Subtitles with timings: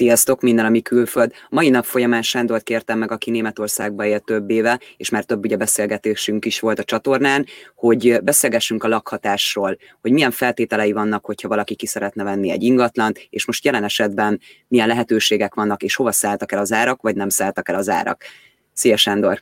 [0.00, 1.32] Sziasztok, minden, ami külföld.
[1.50, 5.56] Mai nap folyamán Sándort kértem meg, aki Németországba élt több éve, és már több ugye
[5.56, 11.74] beszélgetésünk is volt a csatornán, hogy beszélgessünk a lakhatásról, hogy milyen feltételei vannak, hogyha valaki
[11.74, 16.52] ki szeretne venni egy ingatlant, és most jelen esetben milyen lehetőségek vannak, és hova szálltak
[16.52, 18.24] el az árak, vagy nem szálltak el az árak.
[18.72, 19.40] Szia Sándor!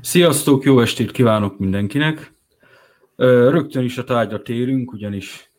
[0.00, 2.32] Sziasztok, jó estét kívánok mindenkinek!
[3.16, 5.50] Rögtön is a tárgyra térünk, ugyanis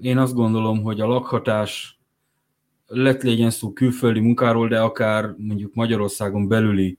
[0.00, 1.97] én azt gondolom, hogy a lakhatás
[2.88, 6.98] lett legyen szó külföldi munkáról, de akár mondjuk Magyarországon belüli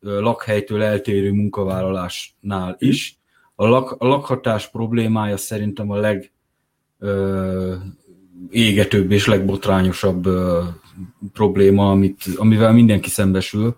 [0.00, 3.18] lakhelytől eltérő munkavállalásnál is.
[3.54, 6.32] A, lak, a lakhatás problémája szerintem a leg
[6.98, 7.74] ö,
[8.50, 10.62] égetőbb és legbotrányosabb ö,
[11.32, 13.76] probléma, amit, amivel mindenki szembesül,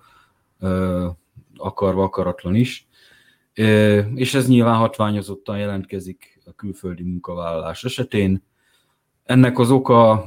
[0.60, 1.06] ö,
[1.56, 2.86] akarva, akaratlan is.
[3.54, 8.42] Ö, és ez nyilván hatványozottan jelentkezik a külföldi munkavállalás esetén.
[9.24, 10.26] Ennek az oka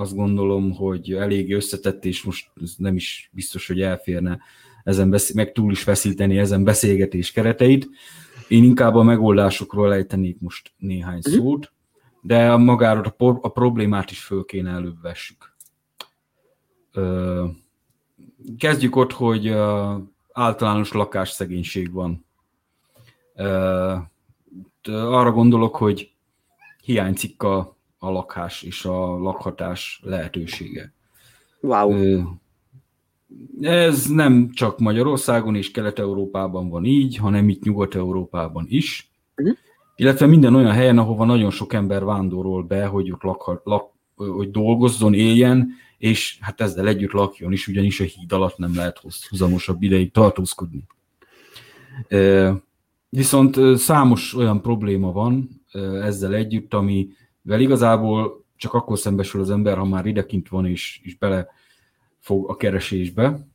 [0.00, 4.40] azt gondolom, hogy elég összetett, és most nem is biztos, hogy elférne
[4.84, 7.88] ezen beszél, meg túl is feszíteni ezen beszélgetés kereteit.
[8.48, 11.36] Én inkább a megoldásokról ejtenék most néhány mhm.
[11.36, 11.72] szót,
[12.22, 15.56] de magáról a, a problémát is föl kéne előbb vessük.
[18.58, 19.48] Kezdjük ott, hogy
[20.32, 22.24] általános lakásszegénység van.
[24.84, 26.12] Arra gondolok, hogy
[26.82, 30.92] hiányzik a a lakás és a lakhatás lehetősége.
[31.60, 32.22] Wow.
[33.60, 39.10] Ez nem csak Magyarországon és Kelet-Európában van így, hanem itt Nyugat-Európában is.
[39.36, 39.56] Uh-huh.
[39.96, 44.50] Illetve minden olyan helyen, ahova nagyon sok ember vándorol be, hogy ott lakha, lak, hogy
[44.50, 49.82] dolgozzon, éljen, és hát ezzel együtt lakjon is, ugyanis a híd alatt nem lehet hosszamosabb
[49.82, 50.84] ideig tartózkodni.
[53.08, 55.48] Viszont számos olyan probléma van
[56.02, 57.08] ezzel együtt, ami
[57.42, 61.48] vel igazából csak akkor szembesül az ember, ha már idekint van és, és bele
[62.18, 63.48] fog a keresésbe.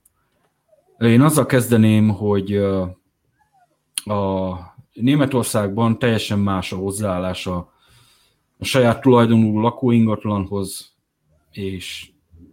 [0.99, 2.55] Én azzal kezdeném, hogy
[4.05, 4.55] a
[4.93, 7.73] Németországban teljesen más a hozzáállás a,
[8.57, 10.93] a saját tulajdonú lakóingatlanhoz,
[11.51, 12.09] és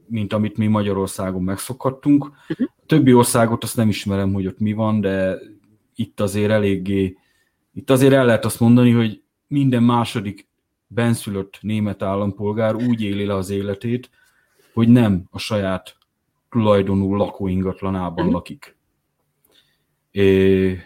[0.07, 2.25] mint amit mi Magyarországon megszokhattunk.
[2.25, 2.69] Uh-huh.
[2.77, 5.39] A többi országot azt nem ismerem, hogy ott mi van, de
[5.95, 7.17] itt azért eléggé,
[7.75, 10.49] itt azért el lehet azt mondani, hogy minden második
[10.95, 14.11] benszülött német állampolgár úgy éli le az életét,
[14.73, 15.97] hogy nem a saját
[16.51, 18.31] tulajdonú lakóingatlanában mm.
[18.31, 18.77] lakik.
[20.11, 20.79] É,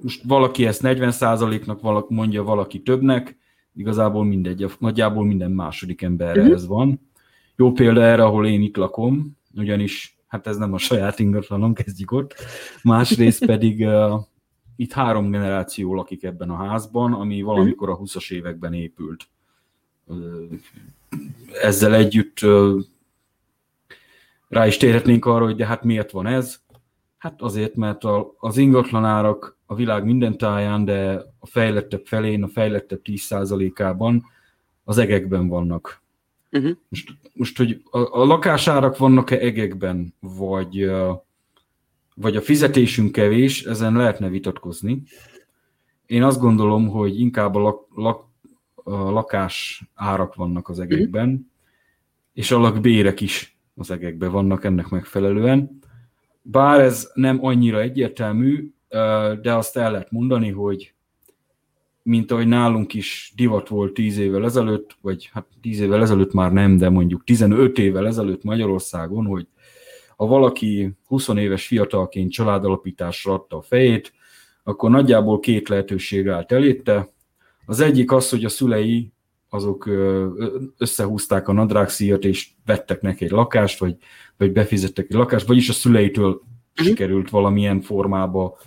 [0.00, 3.38] most valaki ezt 40%-nak mondja, valaki többnek,
[3.74, 6.52] igazából mindegy, nagyjából minden második emberre mm.
[6.52, 7.00] ez van.
[7.56, 12.12] Jó példa erre, ahol én itt lakom, ugyanis hát ez nem a saját ingatlanom, kezdjük
[12.12, 12.34] ott.
[12.82, 14.20] Másrészt pedig uh,
[14.80, 19.28] itt három generáció lakik ebben a házban, ami valamikor a 20-as években épült.
[21.62, 22.38] Ezzel együtt
[24.48, 26.60] rá is térhetnénk arra, hogy de hát miért van ez?
[27.18, 28.02] Hát azért, mert
[28.38, 34.24] az ingatlanárak a világ minden táján, de a fejlettebb felén, a fejlettebb 10%-ában
[34.84, 36.02] az egekben vannak.
[36.50, 36.76] Uh-huh.
[36.88, 41.20] Most, most, hogy a, a lakásárak vannak-e egekben, vagy uh,
[42.14, 45.02] vagy a fizetésünk kevés, ezen lehetne vitatkozni.
[46.06, 48.24] Én azt gondolom, hogy inkább a, lak, lak,
[48.74, 51.50] a lakás árak vannak az egekben,
[52.32, 55.78] és a lakbérek is az egekben vannak ennek megfelelően.
[56.42, 58.72] Bár ez nem annyira egyértelmű,
[59.42, 60.94] de azt el lehet mondani, hogy
[62.02, 66.52] mint ahogy nálunk is divat volt 10 évvel ezelőtt, vagy hát 10 évvel ezelőtt már
[66.52, 69.46] nem, de mondjuk 15 évvel ezelőtt Magyarországon, hogy
[70.20, 74.12] ha valaki 20 éves fiatalként családalapításra adta a fejét,
[74.62, 77.08] akkor nagyjából két lehetőség állt elétte.
[77.66, 79.12] Az egyik az, hogy a szülei
[79.48, 79.88] azok
[80.78, 83.96] összehúzták a nadrágszíjat, és vettek neki egy lakást, vagy,
[84.36, 86.86] vagy befizettek egy lakást, vagyis a szüleitől uh-huh.
[86.86, 88.58] sikerült valamilyen formába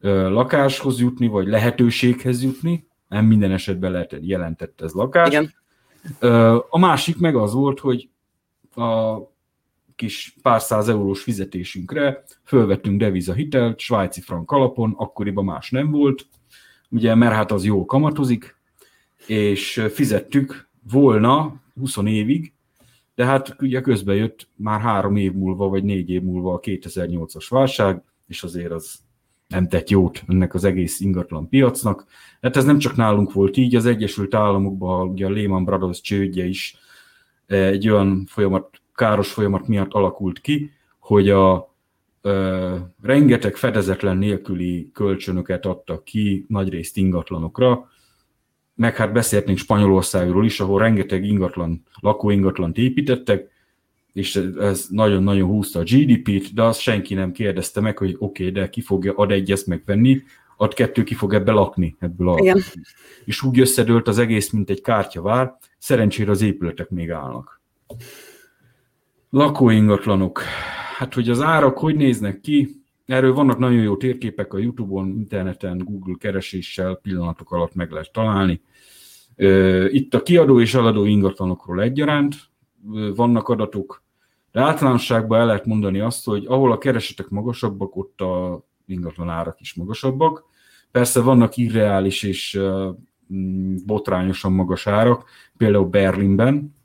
[0.00, 2.86] lakáshoz jutni, vagy lehetőséghez jutni.
[3.08, 5.28] Nem minden esetben lehet jelentett ez lakás.
[5.28, 5.54] Igen.
[6.68, 8.08] A másik meg az volt, hogy
[8.74, 9.18] a
[10.00, 16.26] kis pár száz eurós fizetésünkre fölvettünk devizahitelt, svájci frank alapon, akkoriban más nem volt,
[16.90, 18.56] ugye, mert hát az jól kamatozik,
[19.26, 22.52] és fizettük volna 20 évig,
[23.14, 27.46] de hát ugye közben jött már három év múlva, vagy négy év múlva a 2008-as
[27.48, 28.98] válság, és azért az
[29.48, 32.06] nem tett jót ennek az egész ingatlan piacnak.
[32.40, 36.44] Hát ez nem csak nálunk volt így, az Egyesült Államokban ugye a Lehman Brothers csődje
[36.44, 36.76] is
[37.46, 41.74] egy olyan folyamat káros folyamat miatt alakult ki, hogy a
[42.20, 47.88] ö, rengeteg fedezetlen nélküli kölcsönöket adtak ki nagyrészt ingatlanokra,
[48.74, 53.50] meg hát beszélhetnénk Spanyolországról is, ahol rengeteg ingatlan, lakóingatlant építettek,
[54.12, 58.62] és ez nagyon-nagyon húzta a GDP-t, de azt senki nem kérdezte meg, hogy oké, okay,
[58.62, 60.22] de ki fogja ad egy ezt megvenni,
[60.56, 62.38] ad kettő ki fog ebbe lakni ebből a...
[62.38, 62.60] Igen.
[63.24, 67.60] És úgy összedőlt az egész, mint egy kártyavár, szerencsére az épületek még állnak.
[69.30, 70.42] Lakóingatlanok.
[70.96, 72.68] Hát, hogy az árak hogy néznek ki,
[73.06, 78.62] erről vannak nagyon jó térképek a Youtube-on, interneten, Google kereséssel pillanatok alatt meg lehet találni.
[79.88, 82.34] Itt a kiadó és eladó ingatlanokról egyaránt
[83.14, 84.02] vannak adatok,
[84.52, 89.60] de általánosságban el lehet mondani azt, hogy ahol a keresetek magasabbak, ott a ingatlan árak
[89.60, 90.44] is magasabbak.
[90.90, 92.60] Persze vannak irreális és
[93.86, 95.24] botrányosan magas árak,
[95.56, 96.78] például Berlinben.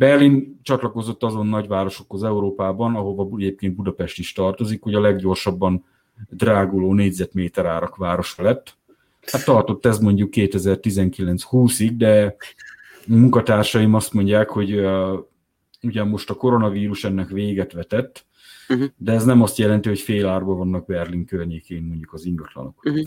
[0.00, 5.84] Berlin csatlakozott azon nagyvárosokhoz Európában, ahova egyébként Budapest is tartozik, hogy a leggyorsabban
[6.28, 8.76] dráguló négyzetméter árak városa lett.
[9.26, 12.36] Hát tartott ez mondjuk 2019-20-ig, de
[13.06, 15.18] munkatársaim azt mondják, hogy uh,
[15.82, 18.26] ugyan most a koronavírus ennek véget vetett,
[18.68, 18.86] uh-huh.
[18.96, 22.84] de ez nem azt jelenti, hogy fél árba vannak Berlin környékén mondjuk az ingatlanok.
[22.84, 23.06] Uh-huh.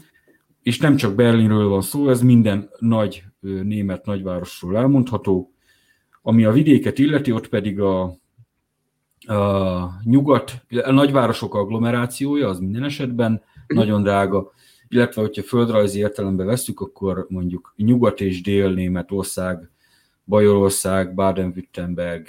[0.63, 5.52] És nem csak Berlinről van szó, ez minden nagy német nagyvárosról elmondható.
[6.25, 8.04] Ami a vidéket illeti, ott pedig a,
[9.25, 13.78] a nyugat, a nagyvárosok agglomerációja, az minden esetben uh-huh.
[13.78, 14.52] nagyon drága,
[14.88, 19.70] illetve hogyha földrajzi értelembe veszük, akkor mondjuk nyugat és dél Németország,
[20.25, 22.28] Bajorország, Baden-Württemberg,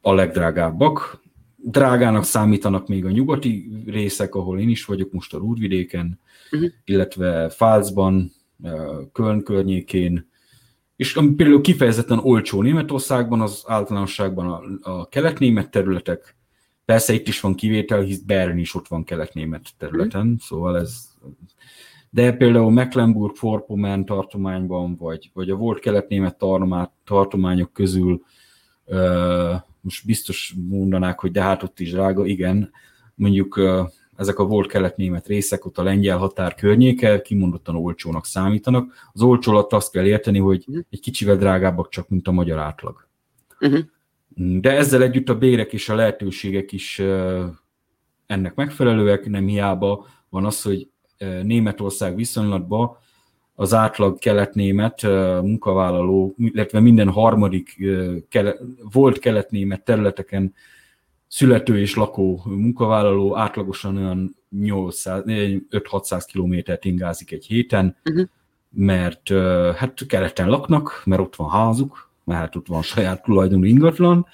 [0.00, 1.22] a legdrágábbak.
[1.56, 6.20] Drágának számítanak még a nyugati részek, ahol én is vagyok most a Rúdvidéken,
[6.50, 6.70] uh-huh.
[6.84, 8.32] illetve Pfalzban,
[9.12, 10.32] Köln környékén,
[10.96, 14.50] és ami például kifejezetten olcsó Németországban, az általánosságban
[14.82, 16.36] a, a kelet-német területek,
[16.84, 20.40] persze itt is van kivétel, hisz Bern is ott van kelet-német területen, uh-huh.
[20.40, 21.12] szóval ez...
[22.10, 26.44] De például Mecklenburg-Vorpommern tartományban, vagy, vagy a volt kelet-német
[27.04, 28.22] tartományok közül
[29.80, 32.70] most biztos mondanák, hogy de hát ott is drága, igen,
[33.14, 33.60] mondjuk
[34.16, 38.92] ezek a volt kelet-német részek, ott a lengyel határ környéke kimondottan olcsónak számítanak.
[39.12, 40.78] Az olcsó alatt azt kell érteni, hogy mhm.
[40.90, 43.06] egy kicsivel drágábbak csak, mint a magyar átlag.
[43.60, 43.80] Uh-huh.
[44.60, 47.02] De ezzel együtt a bérek és a lehetőségek is
[48.26, 50.88] ennek megfelelőek, nem hiába van az, hogy
[51.42, 52.96] Németország viszonylatban
[53.54, 55.02] az átlag keletnémet
[55.42, 57.84] munkavállaló, illetve minden harmadik
[58.92, 60.54] volt keletnémet területeken
[61.34, 68.26] születő és lakó munkavállaló átlagosan olyan 5-600 kilométert ingázik egy héten, uh-huh.
[68.70, 69.28] mert
[69.76, 74.26] hát keleten laknak, mert ott van házuk, mert hát ott van saját tulajdonú ingatlan,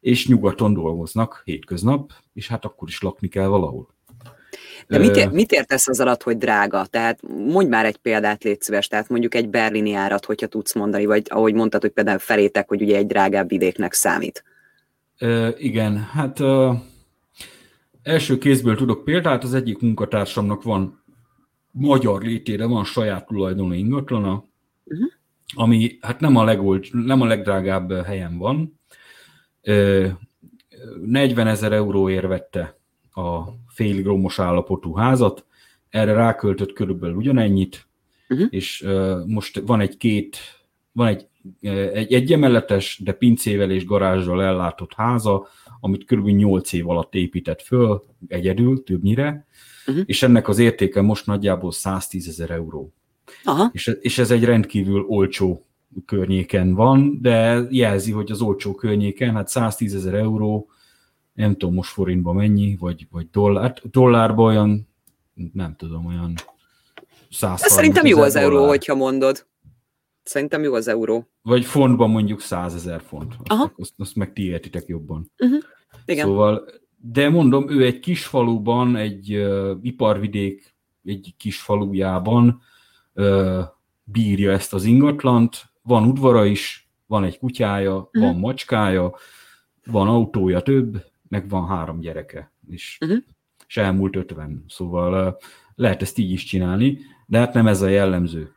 [0.00, 3.88] és nyugaton dolgoznak hétköznap, és hát akkor is lakni kell valahol.
[4.86, 6.86] De mit, ér, mit értesz az alatt, hogy drága?
[6.86, 11.04] Tehát mondj már egy példát, légy szíves, tehát mondjuk egy berlini árat, hogyha tudsz mondani,
[11.04, 14.44] vagy ahogy mondtad, hogy például felétek, hogy ugye egy drágább vidéknek számít.
[15.20, 16.82] E, igen, hát e,
[18.02, 21.02] első kézből tudok példát, az egyik munkatársamnak van
[21.70, 24.44] magyar létére van saját tulajdonú ingatlana,
[24.84, 25.08] uh-huh.
[25.54, 28.80] ami hát nem a, legolt, nem a legdrágább helyen van.
[29.62, 30.18] E,
[31.04, 32.78] 40 ezer euróért vette
[33.12, 35.44] a félig romos állapotú házat,
[35.90, 37.86] erre ráköltött körülbelül ugyanennyit,
[38.28, 38.46] uh-huh.
[38.50, 40.38] és uh, most van egy két,
[40.92, 41.28] van egy,
[41.92, 45.48] egy egyemeletes, de pincével és garázsral ellátott háza,
[45.80, 49.46] amit körülbelül 8 év alatt épített föl, egyedül, többnyire,
[49.86, 50.02] uh-huh.
[50.06, 52.92] és ennek az értéke most nagyjából 110 ezer euró.
[53.44, 53.70] Aha.
[53.72, 55.66] És, és ez egy rendkívül olcsó
[56.06, 60.68] környéken van, de jelzi, hogy az olcsó környéken, hát 110 ezer euró,
[61.32, 64.88] nem tudom most forintban mennyi, vagy, vagy dollár, hát dollárban olyan,
[65.52, 66.34] nem tudom, olyan
[67.30, 68.68] 100 Szerintem jó az euró, dollár.
[68.68, 69.46] hogyha mondod.
[70.22, 71.28] Szerintem jó az euró.
[71.42, 73.34] Vagy fontban mondjuk 100 ezer font.
[73.38, 73.72] Azt, Aha.
[73.76, 75.32] Azt, azt meg ti értitek jobban.
[75.38, 75.60] Uh-huh.
[76.04, 76.26] Igen.
[76.26, 76.64] Szóval,
[76.96, 80.74] de mondom, ő egy kis faluban, egy uh, iparvidék
[81.04, 82.60] egy kis falujában
[83.14, 83.60] uh,
[84.04, 88.22] bírja ezt az ingatlant, van udvara is, van egy kutyája, uh-huh.
[88.22, 89.14] van macskája,
[89.84, 93.18] van autója több, meg van három gyereke, és, uh-huh.
[93.66, 95.38] és elmúlt ötven, szóval
[95.74, 98.54] lehet ezt így is csinálni, de hát nem ez a jellemző.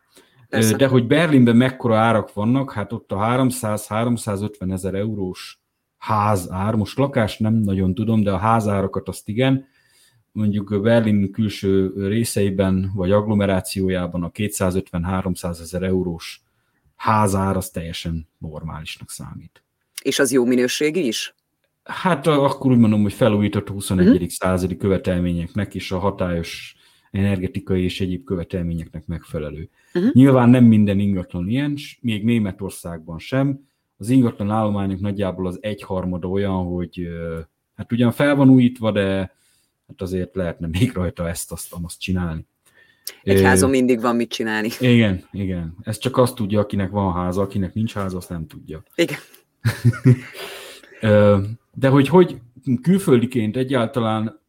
[0.53, 0.75] Persze.
[0.75, 5.61] De hogy Berlinben mekkora árak vannak, hát ott a 300-350 ezer eurós
[5.97, 9.65] házár, most lakás nem nagyon tudom, de a házárakat azt igen,
[10.31, 16.41] mondjuk Berlin külső részeiben, vagy agglomerációjában a 250-300 ezer eurós
[16.95, 19.63] házár az teljesen normálisnak számít.
[20.01, 21.35] És az jó minőségi is?
[21.83, 24.07] Hát akkor úgy mondom, hogy felújított a 21.
[24.07, 24.27] Uh-huh.
[24.27, 26.75] századi követelményeknek és a hatályos
[27.13, 29.69] energetikai és egyéb követelményeknek megfelelő.
[29.93, 30.11] Uh-huh.
[30.13, 33.67] Nyilván nem minden ingatlan ilyen, még Németországban sem.
[33.97, 37.07] az ingatlan állományok nagyjából az egyharmada olyan, hogy
[37.75, 39.17] hát ugyan fel van újítva, de
[39.87, 42.45] hát azért lehetne még rajta ezt, azt, azt csinálni.
[43.23, 44.69] Egy házon mindig van mit csinálni.
[44.79, 45.75] Igen, igen.
[45.81, 48.83] Ez csak azt tudja, akinek van háza, akinek nincs háza, azt nem tudja.
[48.95, 49.17] Igen.
[51.73, 52.41] De hogy hogy
[52.81, 54.41] külföldiként egyáltalán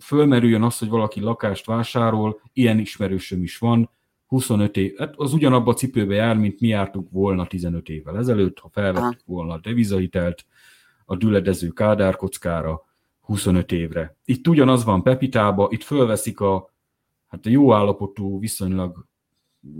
[0.00, 3.90] fölmerüljön az, hogy valaki lakást vásárol, ilyen ismerősöm is van,
[4.26, 8.58] 25 év, hát az ugyanabba a cipőbe jár, mint mi jártuk volna 15 évvel ezelőtt,
[8.58, 10.46] ha felvettük volna a devizahitelt
[11.04, 12.84] a düledező kádárkockára
[13.20, 14.16] 25 évre.
[14.24, 16.70] Itt ugyanaz van Pepitába, itt fölveszik a,
[17.26, 19.06] hát a jó állapotú, viszonylag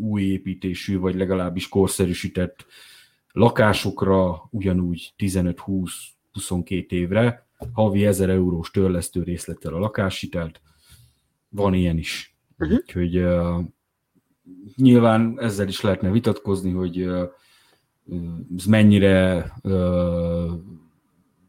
[0.01, 2.67] új építésű, vagy legalábbis korszerűsített
[3.33, 10.61] lakásokra ugyanúgy 15-20-22 évre, havi 1000 eurós törlesztő részlettel a lakáshitelt.
[11.49, 12.37] Van ilyen is.
[12.59, 12.79] Uh-huh.
[12.79, 13.61] Úgyhogy uh,
[14.77, 17.29] nyilván ezzel is lehetne vitatkozni, hogy uh,
[18.57, 20.53] ez mennyire uh,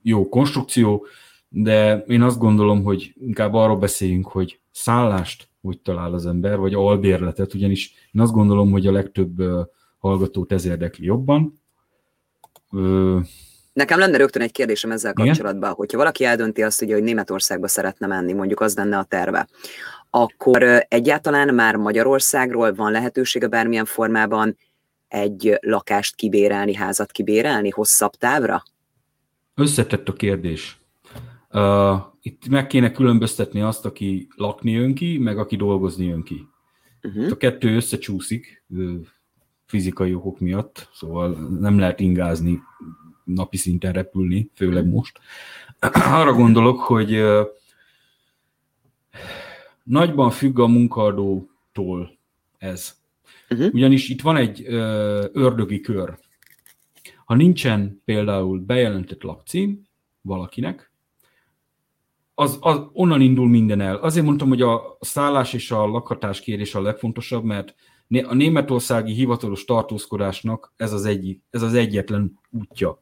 [0.01, 1.05] jó konstrukció,
[1.50, 6.74] de én azt gondolom, hogy inkább arról beszéljünk, hogy szállást hogy talál az ember, vagy
[6.74, 9.43] albérletet, ugyanis én azt gondolom, hogy a legtöbb
[9.97, 11.59] hallgatót ez érdekli jobban.
[13.75, 15.75] Nekem lenne rögtön egy kérdésem ezzel kapcsolatban, Igen?
[15.75, 19.48] hogyha valaki eldönti azt, ugye, hogy Németországba szeretne menni, mondjuk az lenne a terve,
[20.10, 24.58] akkor egyáltalán már Magyarországról van lehetősége bármilyen formában
[25.08, 28.63] egy lakást kibérelni, házat kibérelni hosszabb távra?
[29.55, 30.79] Összetett a kérdés.
[31.51, 36.48] Uh, itt meg kéne különböztetni azt, aki lakni jön ki, meg aki dolgozni jön ki.
[37.01, 37.32] Uh-huh.
[37.32, 38.63] A kettő összecsúszik
[39.65, 42.62] fizikai okok miatt, szóval nem lehet ingázni,
[43.25, 45.20] napi szinten repülni, főleg most.
[46.20, 47.24] Arra gondolok, hogy
[49.84, 52.17] nagyban függ a munkadótól
[52.58, 52.96] ez.
[53.50, 53.74] Uh-huh.
[53.74, 54.74] Ugyanis itt van egy uh,
[55.34, 56.17] ördögi kör.
[57.25, 59.82] Ha nincsen például bejelentett lakcím
[60.22, 60.91] valakinek,
[62.36, 63.96] az, az, onnan indul minden el.
[63.96, 67.75] Azért mondtam, hogy a szállás és a lakhatás kérés a legfontosabb, mert
[68.24, 73.01] a németországi hivatalos tartózkodásnak ez az, egy, ez az egyetlen útja,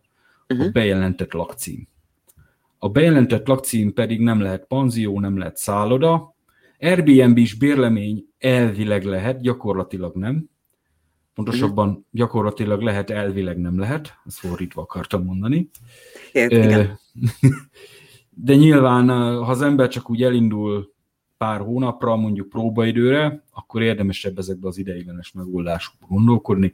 [0.50, 0.68] uh-huh.
[0.68, 1.88] a bejelentett lakcím.
[2.78, 6.34] A bejelentett lakcím pedig nem lehet panzió, nem lehet szálloda,
[6.84, 10.50] Airbnb-s bérlemény elvileg lehet, gyakorlatilag nem.
[11.34, 12.04] Pontosabban uh-huh.
[12.12, 14.14] gyakorlatilag lehet, elvileg nem lehet.
[14.26, 15.70] Ezt fordítva akartam mondani.
[16.32, 17.00] Ért, igen.
[18.30, 19.08] De nyilván,
[19.44, 20.94] ha az ember csak úgy elindul
[21.38, 26.74] pár hónapra, mondjuk próbaidőre, akkor érdemesebb ezekbe az ideiglenes megoldásokba gondolkodni.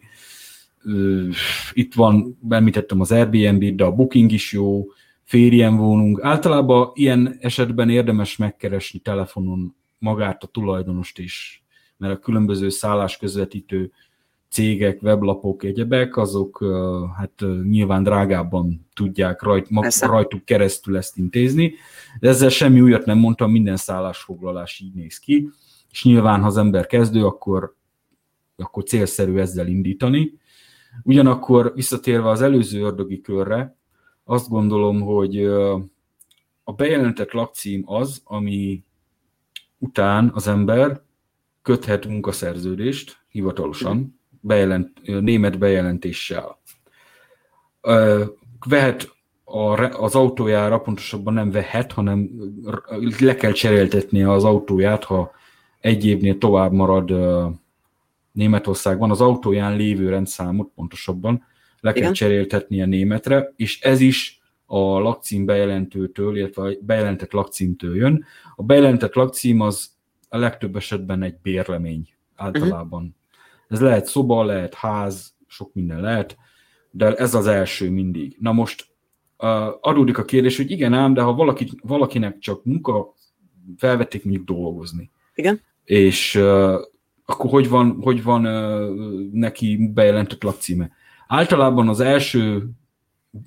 [1.73, 4.85] Itt van, említettem az Airbnb, de a Booking is jó,
[5.23, 6.23] férjen vonunk.
[6.23, 11.63] Általában ilyen esetben érdemes megkeresni telefonon magát a tulajdonost is,
[11.97, 13.91] mert a különböző szállás közvetítő
[14.49, 16.65] cégek, weblapok, egyebek, azok
[17.17, 21.73] hát nyilván drágábban tudják rajt, mag, rajtuk keresztül ezt intézni,
[22.19, 25.49] de ezzel semmi újat nem mondtam, minden szállásfoglalás így néz ki,
[25.91, 27.75] és nyilván, ha az ember kezdő, akkor,
[28.55, 30.37] akkor célszerű ezzel indítani.
[31.03, 33.75] Ugyanakkor visszatérve az előző ördögi körre,
[34.23, 35.45] azt gondolom, hogy
[36.63, 38.83] a bejelentett lakcím az, ami
[39.77, 41.01] után az ember
[41.61, 46.59] köthet munkaszerződést hivatalosan, bejelent, német bejelentéssel.
[48.67, 52.29] Vehet a, az autójára, pontosabban nem vehet, hanem
[53.19, 55.31] le kell cseréltetnie az autóját, ha
[55.79, 57.11] egy évnél tovább marad
[58.31, 61.43] Németországban, az autóján lévő rendszámot pontosabban
[61.79, 62.13] le kell Igen.
[62.13, 68.25] cseréltetnie németre, és ez is a lakcím bejelentőtől, illetve a bejelentett lakcímtől jön.
[68.55, 69.89] A bejelentett lakcím az
[70.29, 73.01] a legtöbb esetben egy bérlemény általában.
[73.01, 73.15] Uh-huh.
[73.67, 76.37] Ez lehet szoba, lehet ház, sok minden lehet,
[76.91, 78.37] de ez az első mindig.
[78.39, 78.87] Na most
[79.37, 79.49] uh,
[79.81, 83.13] adódik a kérdés, hogy igen ám, de ha valaki, valakinek csak munka,
[83.77, 85.11] felvették mondjuk dolgozni.
[85.35, 85.61] Igen.
[85.83, 86.75] És uh,
[87.29, 88.41] akkor hogy van, hogy van
[89.31, 90.91] neki bejelentett lakcíme?
[91.27, 92.69] Általában az első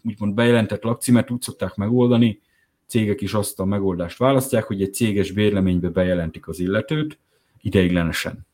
[0.03, 2.41] úgymond bejelentett lakcímet úgy szokták megoldani,
[2.87, 7.19] cégek is azt a megoldást választják, hogy egy céges bérleménybe bejelentik az illetőt
[7.61, 8.47] ideiglenesen.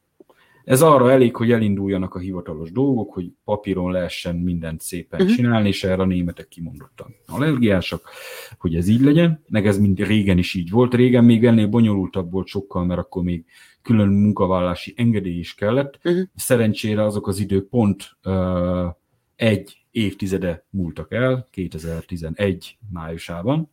[0.65, 5.37] Ez arra elég, hogy elinduljanak a hivatalos dolgok, hogy papíron lehessen mindent szépen uh-huh.
[5.37, 8.11] csinálni, és erre a németek kimondottan allergiásak,
[8.59, 10.95] hogy ez így legyen, meg ez mind régen is így volt.
[10.95, 13.45] Régen még ennél bonyolultabb volt sokkal, mert akkor még
[13.89, 15.99] külön munkavállási engedély is kellett.
[16.05, 16.23] Uh-huh.
[16.35, 18.89] Szerencsére azok az idők pont uh,
[19.37, 23.71] egy évtizede múltak el, 2011 májusában,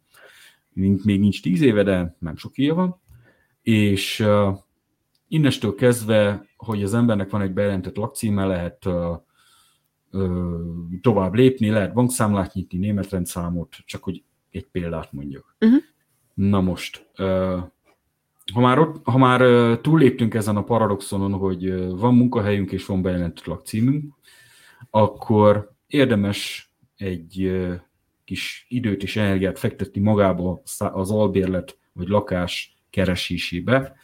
[0.74, 3.02] még nincs tíz éve, de nem sok éve van,
[3.62, 4.58] és uh,
[5.28, 9.18] innestől kezdve, hogy az embernek van egy bejelentett lakcíme, lehet uh,
[11.02, 15.56] tovább lépni, lehet bankszámlát nyitni, német rendszámot, csak hogy egy példát mondjak.
[15.60, 15.76] Mhm.
[16.34, 17.10] Na most,
[18.54, 19.42] ha már, ott, ha már
[19.78, 24.14] túlléptünk ezen a paradoxonon, hogy van munkahelyünk és van bejelentett lakcímünk,
[24.90, 27.62] akkor érdemes egy
[28.24, 33.96] kis időt és energiát fektetni magába az albérlet vagy lakás keresésébe.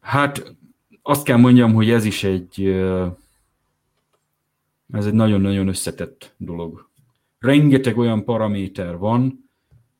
[0.00, 0.56] Hát
[1.02, 2.66] azt kell mondjam, hogy ez is egy
[4.92, 6.88] ez egy nagyon-nagyon összetett dolog.
[7.38, 9.50] Rengeteg olyan paraméter van,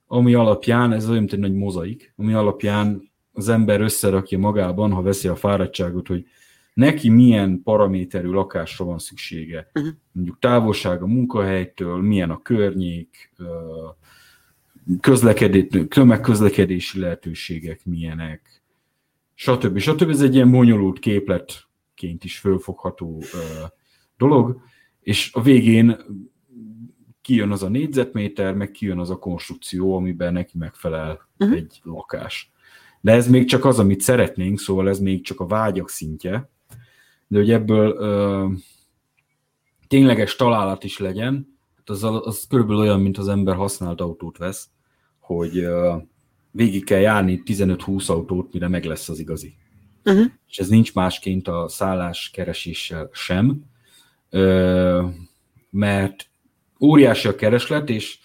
[0.06, 5.02] ami alapján, ez olyan, mint egy nagy mozaik, ami alapján az ember összerakja magában, ha
[5.02, 6.26] veszi a fáradtságot, hogy
[6.74, 9.70] neki milyen paraméterű lakásra van szüksége.
[9.74, 9.92] Uh-huh.
[10.12, 13.32] Mondjuk távolság a munkahelytől, milyen a környék,
[15.00, 18.62] közlekedés, tömegközlekedési lehetőségek milyenek,
[19.34, 19.78] stb.
[19.78, 20.08] stb.
[20.08, 23.22] Ez egy ilyen bonyolult képletként is fölfogható
[24.16, 24.60] dolog,
[25.00, 25.96] és a végén
[27.20, 31.56] kijön az a négyzetméter, meg kijön az a konstrukció, amiben neki megfelel uh-huh.
[31.56, 32.52] egy lakás.
[33.04, 36.50] De ez még csak az, amit szeretnénk, szóval ez még csak a vágyak szintje,
[37.26, 38.46] de hogy ebből ö,
[39.88, 44.68] tényleges találat is legyen, hát az, az körülbelül olyan, mint az ember használt autót vesz,
[45.18, 45.96] hogy ö,
[46.50, 49.54] végig kell járni 15-20 autót, mire meg lesz az igazi.
[50.04, 50.26] Uh-huh.
[50.48, 53.64] És ez nincs másként a szállás kereséssel sem,
[54.30, 55.06] ö,
[55.70, 56.28] mert
[56.80, 58.18] óriási a kereslet, és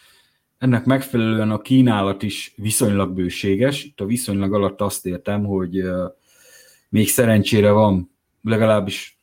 [0.59, 3.83] ennek megfelelően a kínálat is viszonylag bőséges.
[3.83, 5.83] Itt a viszonylag alatt azt értem, hogy
[6.89, 8.11] még szerencsére van,
[8.43, 9.17] legalábbis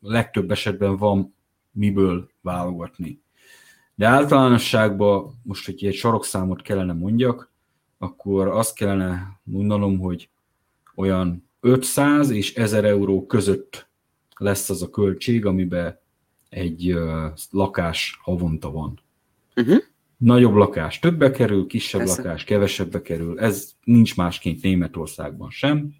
[0.00, 1.34] legtöbb esetben van
[1.70, 3.20] miből válogatni.
[3.94, 7.50] De általánosságban most, hogy egy sarokszámot kellene mondjak,
[7.98, 10.28] akkor azt kellene mondanom, hogy
[10.94, 13.88] olyan 500 és 1000 euró között
[14.36, 15.98] lesz az a költség, amiben
[16.48, 16.98] egy
[17.50, 19.00] lakás havonta van.
[19.56, 19.82] Uh-huh.
[20.16, 22.22] Nagyobb lakás többbe kerül, kisebb Persze.
[22.22, 23.40] lakás kevesebbe kerül.
[23.40, 25.94] Ez nincs másként Németországban sem.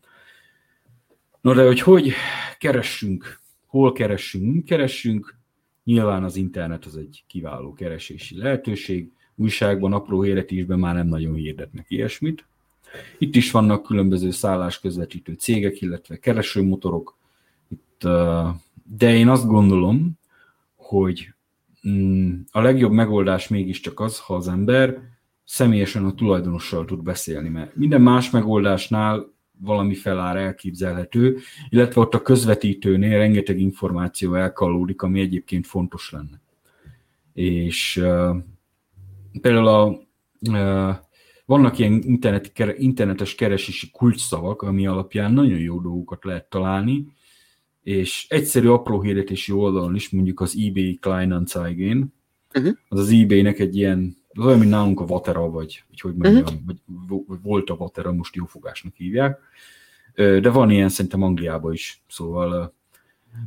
[1.41, 2.13] No de hogy hogy
[2.59, 5.37] keressünk, hol keressünk, keressünk,
[5.85, 9.11] nyilván az internet az egy kiváló keresési lehetőség.
[9.35, 12.47] Újságban, apró életésben már nem nagyon hirdetnek ilyesmit.
[13.19, 17.17] Itt is vannak különböző szállásközvetítő cégek, illetve keresőmotorok.
[17.69, 18.09] Itt,
[18.97, 20.19] de én azt gondolom,
[20.75, 21.35] hogy
[22.51, 24.99] a legjobb megoldás mégiscsak az, ha az ember
[25.45, 32.23] személyesen a tulajdonossal tud beszélni, mert minden más megoldásnál valami felár elképzelhető, illetve ott a
[32.23, 36.41] közvetítőnél rengeteg információ elkallódik, ami egyébként fontos lenne.
[37.33, 38.37] És uh,
[39.41, 39.87] például a,
[40.51, 40.97] uh,
[41.45, 47.07] vannak ilyen internet, internetes keresési kulcsszavak, ami alapján nagyon jó dolgokat lehet találni,
[47.87, 52.15] és egyszerű apró hirdetési oldalon is, mondjuk az eBay Kleinanzeigen,
[52.55, 52.73] uh-huh.
[52.89, 56.43] az az eBay-nek egy ilyen, az olyan, mint nálunk a Vatera, vagy, vagy hogy mondjam,
[56.43, 56.61] uh-huh.
[56.67, 59.39] vagy, vagy volt a Vatera, most jófogásnak hívják,
[60.15, 62.75] de van ilyen szerintem Angliában is, szóval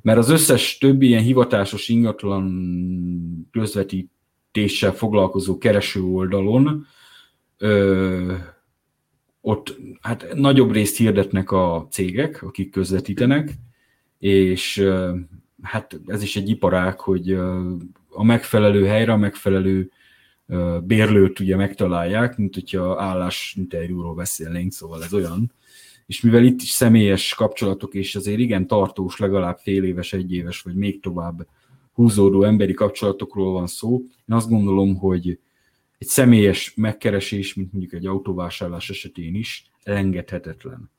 [0.01, 6.85] mert az összes többi ilyen hivatásos ingatlan közvetítéssel foglalkozó kereső oldalon
[7.57, 8.33] ö,
[9.41, 13.53] ott hát nagyobb részt hirdetnek a cégek, akik közvetítenek,
[14.19, 14.85] és
[15.61, 17.33] hát ez is egy iparág, hogy
[18.09, 19.91] a megfelelő helyre, a megfelelő
[20.83, 25.51] bérlőt ugye megtalálják, mint hogyha állásinterjúról beszélnénk, szóval ez olyan.
[26.05, 30.61] És mivel itt is személyes kapcsolatok, és azért igen tartós, legalább fél éves, egy éves,
[30.61, 31.47] vagy még tovább
[31.93, 35.39] húzódó emberi kapcsolatokról van szó, én azt gondolom, hogy
[35.97, 40.91] egy személyes megkeresés, mint mondjuk egy autóvásárlás esetén is, elengedhetetlen.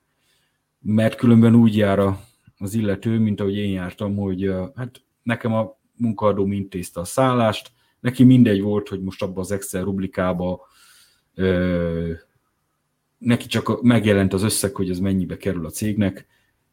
[0.81, 2.21] Mert különben úgy jár a
[2.63, 8.25] az illető, mint ahogy én jártam, hogy hát nekem a munkaadó intézte a szállást, neki
[8.25, 10.67] mindegy volt, hogy most abban az Excel rublikába
[11.35, 12.13] ö,
[13.19, 16.27] neki csak megjelent az összeg, hogy ez mennyibe kerül a cégnek,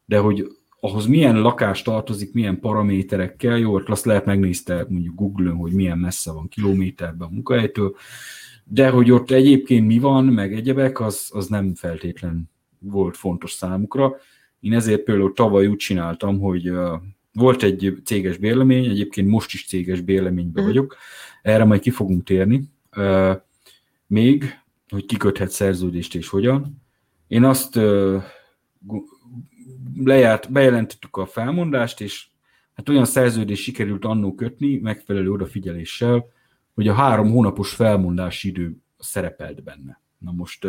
[0.04, 0.46] de hogy
[0.80, 6.32] ahhoz milyen lakás tartozik, milyen paraméterekkel, jó, azt lehet megnézte mondjuk Google-ön, hogy milyen messze
[6.32, 7.96] van kilométerben a munkahelytől,
[8.64, 14.16] de hogy ott egyébként mi van, meg egyebek, az, az nem feltétlen volt fontos számukra.
[14.60, 16.72] Én ezért például tavaly úgy csináltam, hogy
[17.32, 20.66] volt egy céges bérlemény, egyébként most is céges bérleményben uh-huh.
[20.66, 20.96] vagyok,
[21.42, 22.62] erre majd ki fogunk térni.
[24.06, 26.82] Még, hogy kiköthet szerződést és hogyan.
[27.26, 27.80] Én azt
[30.04, 32.26] lejárt, bejelentettük a felmondást, és
[32.74, 36.26] hát olyan szerződés sikerült annó kötni, megfelelő odafigyeléssel,
[36.74, 40.00] hogy a három hónapos felmondási idő szerepelt benne.
[40.18, 40.66] Na most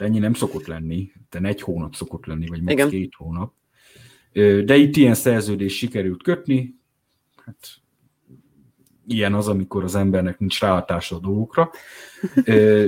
[0.00, 2.88] de ennyi nem szokott lenni, de egy hónap szokott lenni, vagy max.
[2.88, 3.52] két hónap.
[4.64, 6.78] De itt ilyen szerződés sikerült kötni,
[7.44, 7.68] hát
[9.06, 11.70] ilyen az, amikor az embernek nincs ráhatása a dolgokra.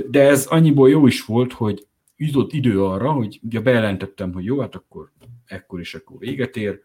[0.09, 4.59] De ez annyiból jó is volt, hogy jutott idő arra, hogy ugye bejelentettem, hogy jó,
[4.59, 5.11] hát akkor
[5.45, 6.81] ekkor is akkor véget ér,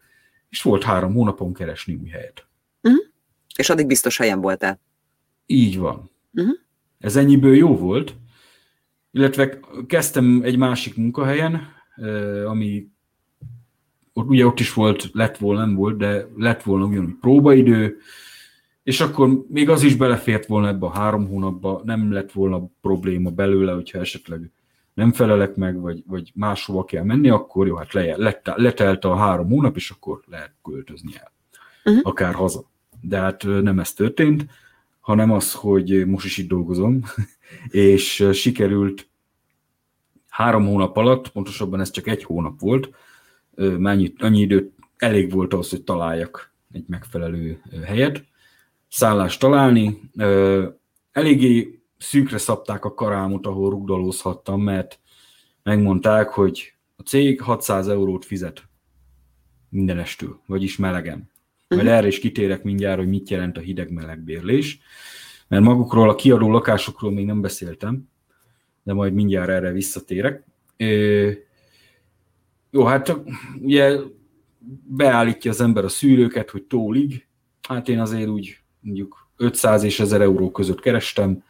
[0.49, 2.47] és volt három hónapon keresni új helyet.
[2.81, 3.01] Uh-huh.
[3.55, 4.79] És addig biztos helyen voltál?
[5.45, 6.11] Így van.
[6.33, 6.55] Uh-huh.
[6.99, 8.15] Ez ennyiből jó volt,
[9.11, 11.61] illetve kezdtem egy másik munkahelyen,
[12.45, 12.87] ami
[14.13, 17.97] ugye ott is volt, lett volna, nem volt, de lett volna ugyanúgy próbaidő,
[18.83, 23.29] és akkor még az is belefért volna ebbe a három hónapba, nem lett volna probléma
[23.29, 24.51] belőle, hogyha esetleg
[24.93, 29.15] nem felelek meg, vagy, vagy máshova kell menni, akkor jó, hát le, lett, letelt a
[29.15, 31.31] három hónap, és akkor lehet költözni el.
[31.83, 32.01] Uh-huh.
[32.07, 32.63] Akár haza.
[33.01, 34.45] De hát nem ez történt,
[35.09, 37.03] hanem az, hogy most is itt dolgozom,
[37.69, 39.09] és sikerült
[40.27, 42.89] három hónap alatt, pontosabban ez csak egy hónap volt,
[43.55, 48.25] mennyi, annyi időt elég volt ahhoz, hogy találjak egy megfelelő helyet,
[48.89, 49.99] szállást találni.
[51.11, 54.99] Eléggé szűkre szabták a karámot, ahol rugdalózhattam, mert
[55.63, 58.63] megmondták, hogy a cég 600 eurót fizet
[59.69, 61.29] mindenestől, vagyis melegen.
[61.69, 61.97] Majd uh-huh.
[61.97, 64.79] erre is kitérek mindjárt, hogy mit jelent a hideg-meleg bérlés,
[65.47, 68.09] mert magukról a kiadó lakásokról még nem beszéltem,
[68.83, 70.43] de majd mindjárt erre visszatérek.
[72.71, 73.15] Jó, hát
[73.61, 73.97] ugye
[74.83, 77.27] beállítja az ember a szűrőket, hogy tólig.
[77.67, 81.43] Hát én azért úgy mondjuk 500 és 1000 euró között kerestem,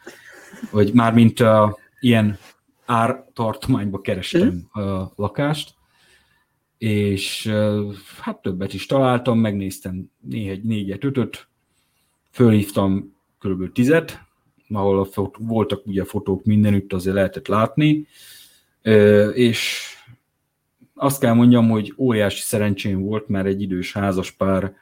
[0.70, 2.38] vagy mármint uh, ilyen
[2.84, 4.82] ártartományba kerestem mm.
[4.82, 5.74] a lakást,
[6.80, 7.52] és
[8.20, 11.48] hát többet is találtam, megnéztem négy, négyet, ötöt,
[12.30, 13.72] fölhívtam kb.
[13.72, 14.20] tizet,
[14.68, 18.06] ahol a fot- voltak ugye fotók mindenütt, azért lehetett látni,
[19.32, 19.90] és
[20.94, 24.74] azt kell mondjam, hogy óriási szerencsém volt, mert egy idős házas pár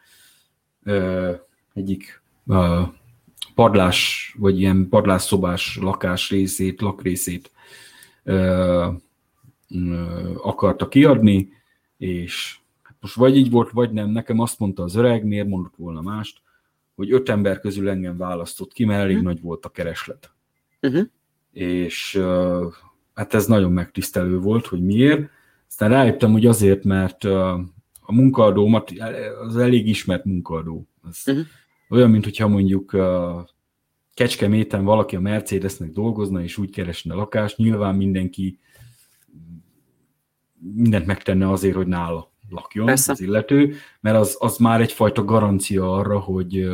[1.74, 2.22] egyik
[3.54, 7.50] padlás, vagy ilyen padlásszobás lakás részét, lakrészét
[10.42, 11.56] akarta kiadni,
[11.98, 12.58] és
[13.00, 14.11] most vagy így volt, vagy nem.
[14.11, 16.40] Nekem azt mondta az öreg, miért mondott volna mást,
[16.94, 19.32] hogy öt ember közül engem választott ki, mert elég uh-huh.
[19.32, 20.32] nagy volt a kereslet.
[20.82, 21.06] Uh-huh.
[21.52, 22.20] És
[23.14, 25.30] hát ez nagyon megtisztelő volt, hogy miért.
[25.68, 28.92] Aztán rájöttem, hogy azért, mert a munkaadómat,
[29.40, 30.87] az elég ismert munkaadó.
[31.02, 31.44] Az uh-huh.
[31.90, 32.96] Olyan, mint hogyha mondjuk
[34.14, 38.58] Kecskeméten valaki a Mercedesnek dolgozna, és úgy keresne lakást, nyilván mindenki
[40.74, 43.12] mindent megtenne azért, hogy nála lakjon Persze.
[43.12, 46.68] az illető, mert az, az már egyfajta garancia arra, hogy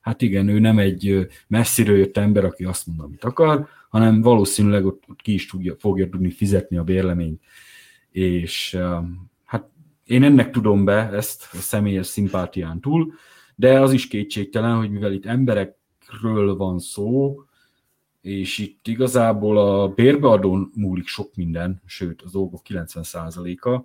[0.00, 4.86] hát igen, ő nem egy messziről jött ember, aki azt mond, amit akar, hanem valószínűleg
[4.86, 7.40] ott, ott ki is tudja, fogja tudni fizetni a bérleményt
[8.12, 8.78] és
[9.44, 9.68] hát
[10.04, 13.12] én ennek tudom be ezt a személyes szimpátián túl,
[13.54, 17.36] de az is kétségtelen, hogy mivel itt emberekről van szó,
[18.22, 23.84] és itt igazából a bérbeadón múlik sok minden, sőt az dolgok 90%-a.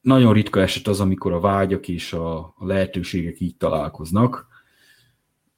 [0.00, 4.46] nagyon ritka eset az, amikor a vágyak és a, a lehetőségek így találkoznak.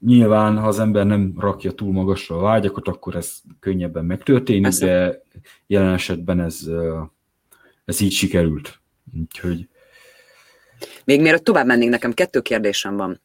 [0.01, 4.87] Nyilván, ha az ember nem rakja túl magasra a vágyakat, akkor ez könnyebben megtörténik, Persze.
[4.87, 5.23] de
[5.67, 6.71] jelen esetben ez,
[7.85, 8.81] ez így sikerült.
[9.21, 9.69] Úgyhogy...
[11.05, 13.21] Még mielőtt tovább mennénk, nekem kettő kérdésem van.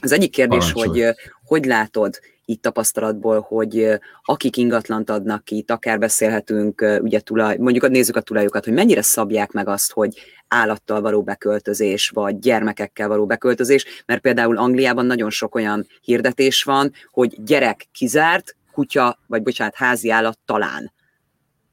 [0.00, 1.02] Az egyik kérdés, Parancsolj.
[1.02, 1.14] hogy
[1.44, 3.88] hogy látod itt tapasztalatból, hogy
[4.22, 9.52] akik ingatlant adnak ki, akár beszélhetünk, ugye tulaj, mondjuk nézzük a tulajokat, hogy mennyire szabják
[9.52, 10.14] meg azt, hogy
[10.48, 16.92] állattal való beköltözés, vagy gyermekekkel való beköltözés, mert például Angliában nagyon sok olyan hirdetés van,
[17.10, 20.92] hogy gyerek kizárt, kutya, vagy bocsánat, házi állat talán.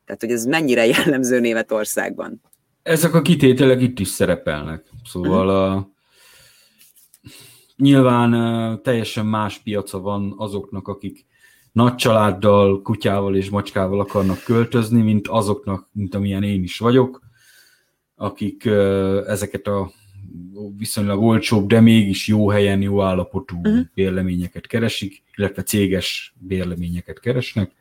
[0.06, 2.42] Tehát, hogy ez mennyire jellemző Németországban?
[2.84, 4.84] Ezek a kitételek itt is szerepelnek.
[5.12, 5.78] Szóval uh-huh.
[5.78, 5.90] a,
[7.82, 8.32] nyilván
[8.82, 11.26] teljesen más piaca van azoknak, akik
[11.72, 17.22] nagy családdal, kutyával és macskával akarnak költözni, mint azoknak, mint amilyen én is vagyok,
[18.16, 18.66] akik
[19.26, 19.92] ezeket a
[20.78, 23.80] viszonylag olcsóbb, de mégis jó helyen, jó állapotú uh-huh.
[23.94, 27.72] bérleményeket keresik, illetve céges bérleményeket keresnek.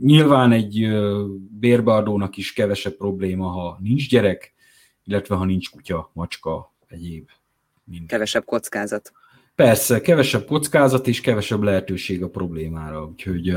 [0.00, 0.88] Nyilván egy
[1.58, 4.54] bérbeadónak is kevesebb probléma, ha nincs gyerek,
[5.04, 7.28] illetve ha nincs kutya, macska, egyéb.
[7.86, 8.06] Minden.
[8.06, 9.12] Kevesebb kockázat.
[9.54, 13.56] Persze, kevesebb kockázat és kevesebb lehetőség a problémára, úgyhogy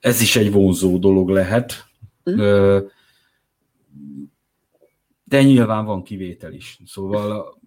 [0.00, 1.86] ez is egy vonzó dolog lehet.
[2.24, 2.90] Uh-huh.
[5.24, 6.78] De nyilván van kivétel is.
[6.86, 7.60] Szóval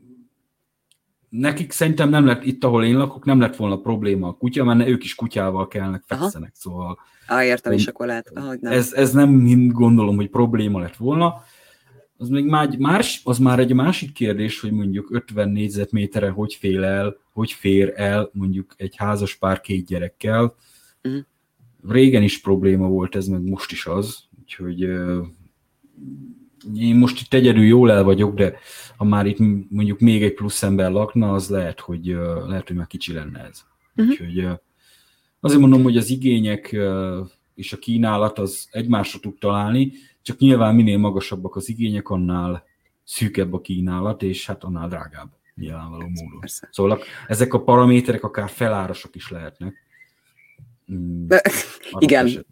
[1.30, 4.90] nekik szerintem nem lett, itt ahol én lakok, nem lett volna probléma a kutya, mert
[4.90, 7.00] ők is kutyával kellnek fekszenek, szóval...
[7.28, 8.72] Ah, értem, és akkor lehet, ahogy nem.
[8.72, 11.44] Ez, ez nem gondolom, hogy probléma lett volna.
[12.18, 16.84] Az még már, más, az már egy másik kérdés, hogy mondjuk 50 négyzetméterre hogy fél
[16.84, 20.56] el, hogy fér el mondjuk egy házas pár két gyerekkel.
[21.04, 21.22] Uh-huh.
[21.88, 25.26] Régen is probléma volt ez, meg most is az, úgyhogy uh,
[26.76, 28.58] én most itt egyedül jól el vagyok, de
[28.98, 32.78] ha már itt mondjuk még egy plusz ember lakna, az lehet, hogy, uh, lehet, hogy
[32.78, 33.64] már kicsi lenne ez.
[33.96, 34.12] Uh-huh.
[34.12, 34.52] Úgyhogy uh,
[35.40, 39.92] azért mondom, hogy az igények uh, és a kínálat az egymásra tud találni,
[40.26, 42.64] csak nyilván minél magasabbak az igények, annál
[43.04, 46.40] szűkebb a kínálat, és hát annál drágább nyilvánvaló módon.
[46.40, 46.70] Persze.
[46.72, 49.84] Szóval ezek a paraméterek akár felárasak is lehetnek.
[50.94, 51.28] Mm,
[52.00, 52.46] igen, eset.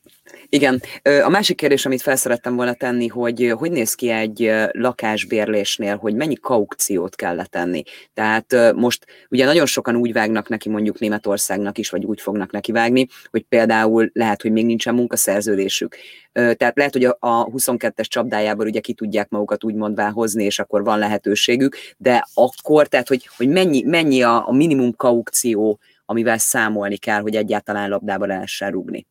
[0.54, 0.82] Igen.
[1.24, 6.36] A másik kérdés, amit felszerettem volna tenni, hogy hogy néz ki egy lakásbérlésnél, hogy mennyi
[6.36, 7.84] kaukciót kell letenni.
[8.14, 12.72] Tehát most ugye nagyon sokan úgy vágnak neki mondjuk Németországnak is, vagy úgy fognak neki
[12.72, 15.96] vágni, hogy például lehet, hogy még nincsen munkaszerződésük.
[16.32, 21.00] Tehát lehet, hogy a 22-es csapdájában ugye ki tudják magukat úgymond hozni, és akkor van
[21.00, 27.22] lehetőségük, de akkor, tehát hogy, hogy mennyi, mennyi a, a minimum kaukció, amivel számolni kell,
[27.22, 29.06] hogy egyáltalán labdába lehessen rúgni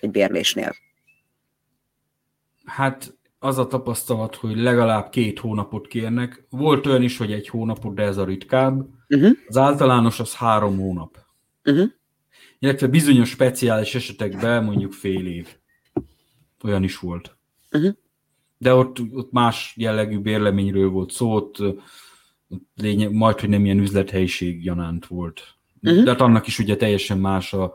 [0.00, 0.74] egy bérlésnél?
[2.64, 6.44] Hát az a tapasztalat, hogy legalább két hónapot kérnek.
[6.50, 8.86] Volt olyan is, hogy egy hónapot, de ez a ritkább.
[9.08, 9.30] Uh-huh.
[9.46, 11.18] Az általános az három hónap.
[11.64, 11.88] Uh-huh.
[12.58, 15.56] Illetve bizonyos speciális esetekben mondjuk fél év.
[16.64, 17.36] Olyan is volt.
[17.70, 17.94] Uh-huh.
[18.58, 21.56] De ott, ott más jellegű bérleményről volt szó, ott,
[22.74, 25.42] lényeg, majd, hogy nem ilyen üzlethelyiség gyanánt volt.
[25.82, 26.04] Uh-huh.
[26.04, 27.74] De hát annak is ugye teljesen más a,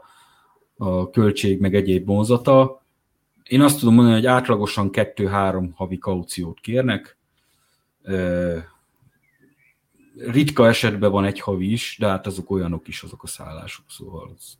[0.77, 2.83] a költség meg egyéb vonzata.
[3.43, 7.17] Én azt tudom mondani, hogy átlagosan 2-3 havi kauciót kérnek.
[10.17, 14.31] Ritka esetben van egy havi is, de hát azok olyanok is, azok a szállások, szóval
[14.35, 14.57] az,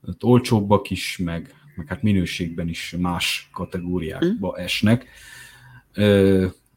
[0.00, 4.62] az olcsóbbak is, meg, meg hát minőségben is más kategóriákba mm.
[4.62, 5.08] esnek.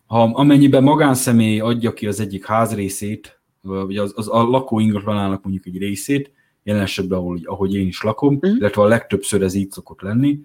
[0.05, 5.65] Ha amennyiben magánszemély adja ki az egyik házrészét, vagy az, az a lakó ingatlanának mondjuk
[5.65, 6.31] egy részét,
[6.67, 8.55] jelen esetben, ahol, ahogy én is lakom, mm.
[8.55, 10.39] illetve a legtöbbször ez így szokott lenni,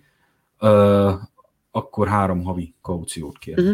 [0.61, 1.13] uh,
[1.71, 3.61] akkor három havi kauciót kér.
[3.61, 3.73] Mm.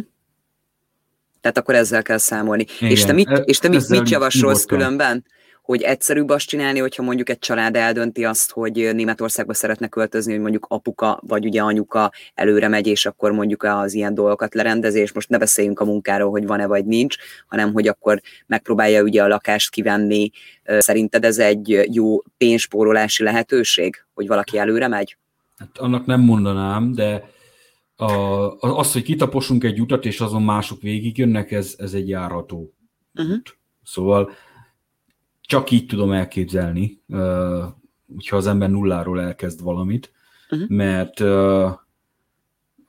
[1.41, 2.67] Tehát akkor ezzel kell számolni.
[2.79, 5.25] Igen, és te mit, e- és te mit, mit javasolsz különben?
[5.69, 10.41] Hogy egyszerűbb azt csinálni, hogyha mondjuk egy család eldönti azt, hogy Németországba szeretne költözni, hogy
[10.41, 15.13] mondjuk apuka vagy ugye anyuka előre megy, és akkor mondjuk az ilyen dolgokat lerendezi, és
[15.13, 19.29] most ne beszéljünk a munkáról, hogy van-e vagy nincs, hanem hogy akkor megpróbálja ugye a
[19.29, 20.31] lakást kivenni.
[20.65, 25.17] Szerinted ez egy jó pénzspórolási lehetőség, hogy valaki előre megy?
[25.57, 27.31] Hát annak nem mondanám, de
[27.97, 28.13] a,
[28.61, 32.75] az, hogy kitaposunk egy utat, és azon mások végigjönnek, ez, ez egy járható
[33.15, 33.37] uh-huh.
[33.83, 34.31] Szóval
[35.49, 37.03] csak így tudom elképzelni,
[38.15, 40.13] hogyha az ember nulláról elkezd valamit,
[40.51, 40.69] uh-huh.
[40.69, 41.21] mert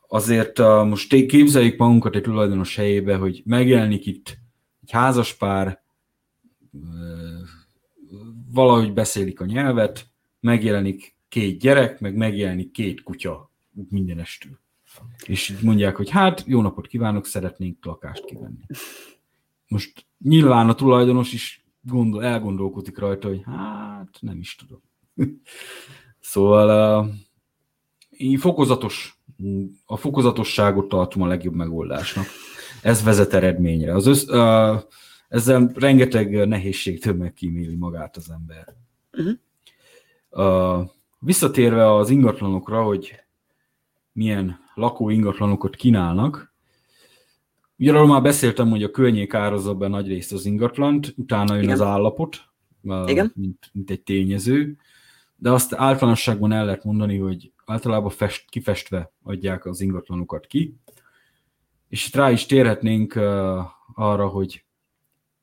[0.08, 4.38] azért most képzeljük magunkat egy tulajdonos helyébe, hogy megjelenik itt
[4.82, 5.84] egy házaspár,
[8.52, 10.08] valahogy beszélik a nyelvet,
[10.40, 13.52] megjelenik két gyerek, meg megjelenik két kutya
[13.90, 14.60] mindenestül.
[15.26, 18.66] És mondják, hogy hát, jó napot kívánok, szeretnénk lakást kivenni.
[19.68, 24.82] Most nyilván a tulajdonos is gondol, elgondolkodik rajta, hogy hát nem is tudom.
[26.20, 27.14] szóval uh,
[28.10, 29.22] így fokozatos,
[29.86, 32.26] a fokozatosságot tartom a legjobb megoldásnak.
[32.82, 33.96] Ez vezet eredményre.
[33.96, 34.82] Az össz, uh,
[35.30, 38.76] ezzel rengeteg nehézségtől megkíméli magát az ember.
[39.12, 39.38] Uh-huh.
[40.32, 43.16] Uh, visszatérve az ingatlanokra, hogy
[44.12, 46.49] milyen lakó ingatlanokat kínálnak,
[47.80, 51.64] Ugye arról már beszéltem, hogy a környék árazza be nagy részt az ingatlant, utána jön
[51.64, 51.76] Igen.
[51.76, 52.38] az állapot,
[53.06, 53.32] Igen.
[53.36, 54.78] Mint, mint egy tényező,
[55.36, 60.76] de azt általánosságban el lehet mondani, hogy általában fest, kifestve adják az ingatlanokat ki,
[61.90, 63.16] és itt rá is térhetnénk
[63.94, 64.66] arra, hogy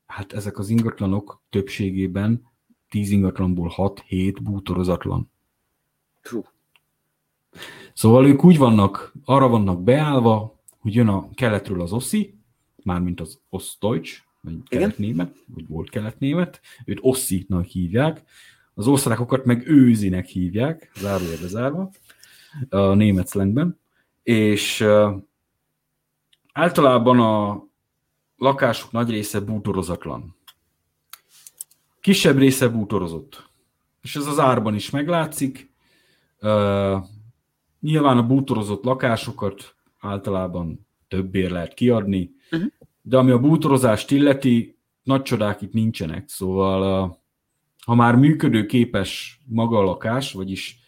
[0.05, 2.51] hát ezek az ingatlanok többségében
[2.89, 5.31] 10 ingatlanból 6-7 bútorozatlan.
[6.29, 6.43] Hú.
[7.93, 10.56] Szóval ők úgy vannak, arra vannak beállva,
[10.87, 12.37] hogy jön a keletről az Oszi,
[12.83, 18.23] mármint az Ostdeutsch, vagy kelet-német, vagy volt kelet-német, őt Ossi-nak hívják,
[18.73, 21.91] az osztrákokat meg őzinek hívják, zárójelbe zárva,
[22.69, 23.79] a német slangben,
[24.23, 24.85] és
[26.53, 27.65] általában a
[28.37, 30.35] lakások nagy része bútorozatlan.
[31.99, 33.49] Kisebb része bútorozott.
[34.01, 35.71] És ez az árban is meglátszik.
[37.79, 42.69] Nyilván a bútorozott lakásokat általában többért lehet kiadni, uh-huh.
[43.01, 47.17] de ami a bútorozást illeti, nagy csodák itt nincsenek, szóval
[47.85, 50.79] ha már működőképes maga a lakás, vagyis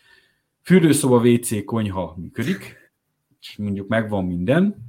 [0.62, 2.91] fürdőszoba, WC, konyha működik,
[3.41, 4.88] és mondjuk megvan minden,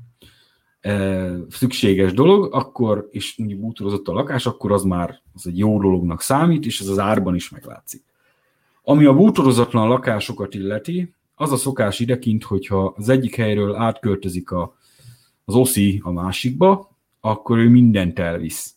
[1.48, 6.20] szükséges dolog, akkor, és mondjuk bútorozott a lakás, akkor az már az egy jó dolognak
[6.20, 8.04] számít, és ez az árban is meglátszik.
[8.83, 14.76] Ami a bútorozatlan lakásokat illeti, az a szokás idekint, hogyha az egyik helyről átköltözik a,
[15.44, 18.74] az oszi a másikba, akkor ő mindent elvisz.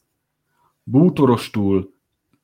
[0.84, 1.94] Bútorostól,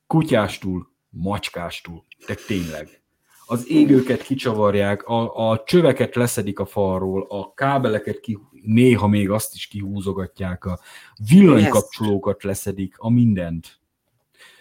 [0.08, 3.02] kutyástól, macskástól, de tényleg
[3.46, 9.56] az égőket kicsavarják, a, a csöveket leszedik a falról, a kábeleket ki, néha még azt
[9.56, 10.80] is kihúzogatják, a
[11.30, 13.80] villanykapcsolókat leszedik, a mindent.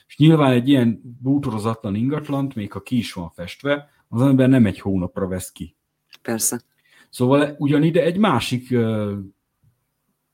[0.06, 4.66] És nyilván egy ilyen bútorozatlan ingatlant, még ha ki is van festve, az ember nem
[4.66, 5.76] egy hónapra vesz ki.
[6.22, 6.62] Persze.
[7.10, 9.12] Szóval ugyanide egy másik uh,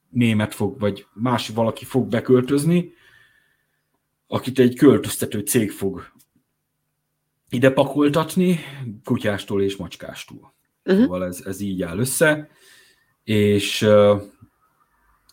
[0.09, 2.93] német fog, vagy másik valaki fog beköltözni,
[4.27, 6.13] akit egy költöztető cég fog
[7.55, 8.59] ide pakoltatni,
[9.05, 10.55] kutyástól és macskástól.
[10.85, 11.03] Uh-huh.
[11.03, 12.49] Szóval ez, ez így áll össze,
[13.25, 13.87] és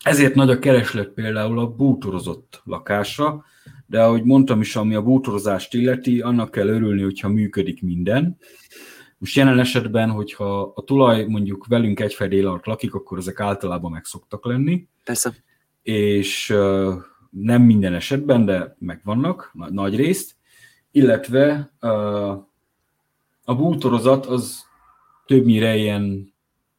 [0.02, 3.44] ezért nagy a kereslet például a bútorozott lakásra,
[3.86, 8.38] de ahogy mondtam is, ami a bútorozást illeti, annak kell örülni, hogyha működik minden.
[9.18, 13.90] Most jelen esetben, hogyha a tulaj mondjuk velünk egy fedél alatt lakik, akkor ezek általában
[13.90, 14.86] meg szoktak lenni.
[15.04, 15.34] Persze.
[15.82, 16.54] És
[17.30, 20.40] nem minden esetben, de megvannak, nagy részt
[20.92, 21.72] illetve
[23.44, 24.64] a bútorozat az
[25.26, 26.31] többnyire ilyen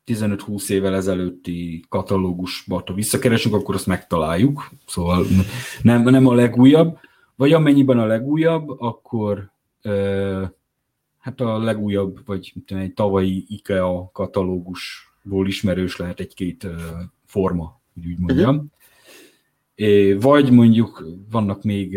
[0.06, 5.26] 15-20 évvel ezelőtti katalógusba, ha visszakeresünk, akkor azt megtaláljuk, szóval
[5.82, 6.98] nem, nem a legújabb,
[7.36, 9.52] vagy amennyiben a legújabb, akkor
[11.20, 16.68] hát a legújabb, vagy egy tavalyi IKEA katalógusból ismerős lehet egy-két
[17.26, 18.72] forma, hogy úgy mondjam.
[19.76, 20.22] Uh-huh.
[20.22, 21.92] Vagy mondjuk vannak még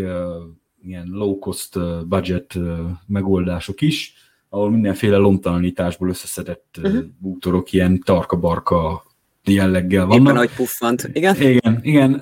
[0.82, 2.58] ilyen low-cost budget
[3.06, 4.14] megoldások is,
[4.48, 7.04] ahol mindenféle lomtalanításból összeszedett uh-huh.
[7.18, 9.04] bútorok ilyen tarka-barka
[9.44, 10.22] jelleggel vannak.
[10.22, 11.36] Éppen ahogy puffant, igen?
[11.40, 12.20] Igen, igen.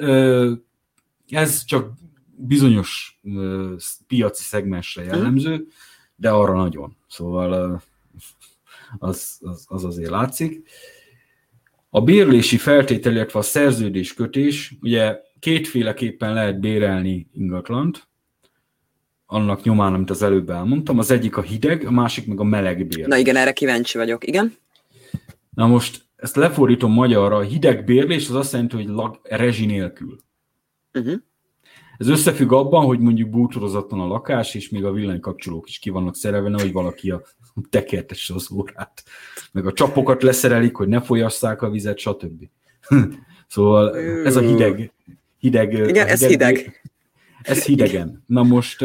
[1.28, 1.92] Ez csak
[2.36, 3.20] bizonyos
[4.06, 5.14] piaci szegmensre mhm.
[5.14, 5.66] jellemző, uh-huh.
[6.16, 6.96] de arra nagyon.
[7.08, 7.82] Szóval
[8.98, 10.68] az, az, az azért látszik.
[11.90, 18.08] A bérlési feltétel, illetve a szerződéskötés, ugye kétféleképpen lehet bérelni ingatlant
[19.26, 20.98] annak nyomán, amit az előbb elmondtam.
[20.98, 23.06] Az egyik a hideg, a másik meg a meleg bér.
[23.06, 24.56] Na igen, erre kíváncsi vagyok, igen.
[25.50, 30.18] Na most ezt lefordítom magyarra, a hideg bérlés az azt jelenti, hogy lag, rezsi nélkül.
[30.92, 31.14] Uh-huh.
[31.98, 36.16] Ez összefügg abban, hogy mondjuk bútorozatlan a lakás, és még a villanykapcsolók is ki vannak
[36.16, 37.22] szerelve, hogy valaki a
[37.70, 39.04] tekertesse az órát,
[39.52, 42.48] meg a csapokat leszerelik, hogy ne folyasszák a vizet, stb.
[43.48, 44.92] szóval ez a hideg,
[45.38, 45.72] hideg.
[45.72, 46.82] Igen, hideg, ez hideg.
[47.48, 48.22] Ez hidegen.
[48.26, 48.82] Na most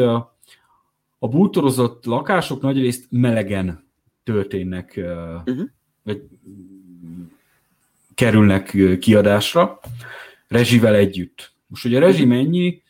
[1.18, 3.88] a bútorozott lakások nagyrészt melegen
[4.24, 5.68] történnek, uh-huh.
[6.02, 6.22] vagy
[8.14, 9.80] kerülnek kiadásra,
[10.48, 11.52] rezsivel együtt.
[11.66, 12.34] Most, hogy a rezsi mhm.
[12.34, 12.82] mennyi,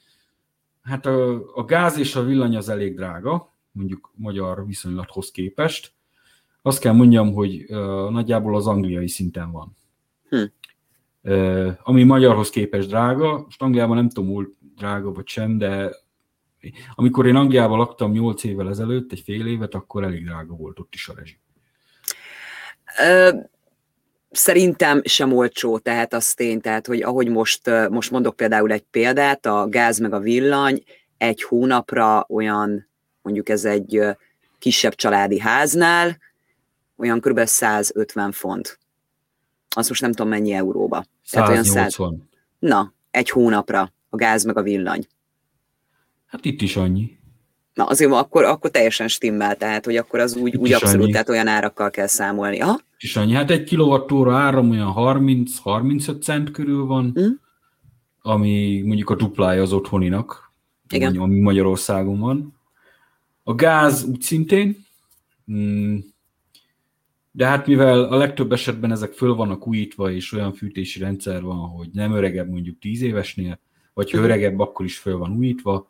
[0.83, 5.93] hát a, a gáz és a villany az elég drága, mondjuk magyar viszonylathoz képest.
[6.63, 9.77] Azt kell mondjam, hogy uh, nagyjából az angliai szinten van.
[10.29, 10.43] Hm.
[11.23, 15.97] Uh, ami magyarhoz képest drága, most Angliában nem tudom, drága vagy sem, de
[16.95, 20.95] amikor én Angliában laktam 8 évvel ezelőtt, egy fél évet, akkor elég drága volt ott
[20.95, 21.39] is a rezsi.
[24.31, 29.47] Szerintem sem olcsó, tehát az tény, tehát hogy ahogy most, most mondok például egy példát,
[29.47, 30.83] a gáz meg a villany
[31.19, 32.89] egy hónapra olyan,
[33.23, 34.01] mondjuk ez egy
[34.59, 36.19] kisebb családi háznál,
[36.97, 37.45] olyan kb.
[37.45, 38.79] 150 font.
[39.69, 41.05] Azt most nem tudom mennyi euróba.
[41.23, 41.31] 180.
[41.31, 41.97] Tehát olyan 100...
[42.59, 45.07] Na, egy hónapra a gáz meg a villany.
[46.27, 47.19] Hát itt is annyi.
[47.75, 51.13] Na azért akkor, akkor teljesen stimmel, tehát hogy akkor az úgy, úgy abszolút, annyi.
[51.13, 52.61] tehát olyan árakkal kell számolni.
[52.61, 52.81] Aha.
[52.95, 53.33] Itt is annyi.
[53.33, 57.27] Hát egy kilovattóra áram olyan 30-35 cent körül van, mm.
[58.23, 60.53] ami mondjuk a duplája az otthoninak,
[60.89, 61.17] Igen.
[61.17, 62.55] ami Magyarországon van.
[63.43, 64.85] A gáz úgy szintén,
[65.53, 65.97] mm,
[67.33, 71.69] de hát mivel a legtöbb esetben ezek föl vannak újítva, és olyan fűtési rendszer van,
[71.69, 73.59] hogy nem öregebb mondjuk 10 évesnél,
[74.01, 75.89] vagy ha öregebb, akkor is föl van újítva,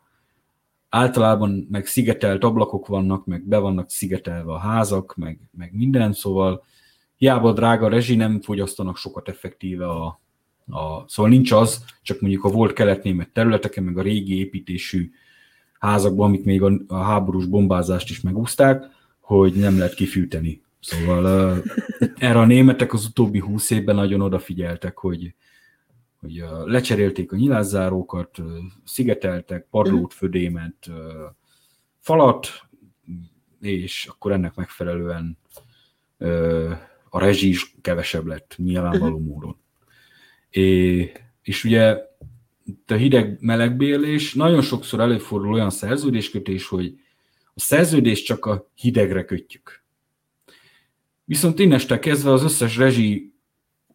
[0.89, 6.63] általában meg szigetelt ablakok vannak, meg be vannak szigetelve a házak, meg, meg minden, szóval
[7.15, 10.05] hiába drága rezsi, nem fogyasztanak sokat effektíve a,
[10.67, 15.11] a, szóval nincs az, csak mondjuk a volt keletnémet területeken, meg a régi építésű
[15.79, 18.85] házakban, amik még a, a háborús bombázást is megúzták,
[19.19, 20.61] hogy nem lehet kifűteni.
[20.79, 21.65] Szóval uh,
[22.17, 25.33] erre a németek az utóbbi húsz évben nagyon odafigyeltek, hogy,
[26.21, 28.37] hogy lecserélték a nyilázárókat,
[28.83, 30.89] szigeteltek, padlót, födémet,
[31.99, 32.47] falat,
[33.61, 35.37] és akkor ennek megfelelően
[37.09, 39.27] a rezsi is kevesebb lett nyilvánvaló mhm.
[39.27, 39.57] módon.
[40.49, 41.11] É,
[41.41, 41.97] és ugye
[42.87, 46.95] a hideg-melegbérlés, nagyon sokszor előfordul olyan szerződéskötés, hogy
[47.53, 49.83] a szerződést csak a hidegre kötjük.
[51.23, 53.33] Viszont inneste kezdve az összes rezsi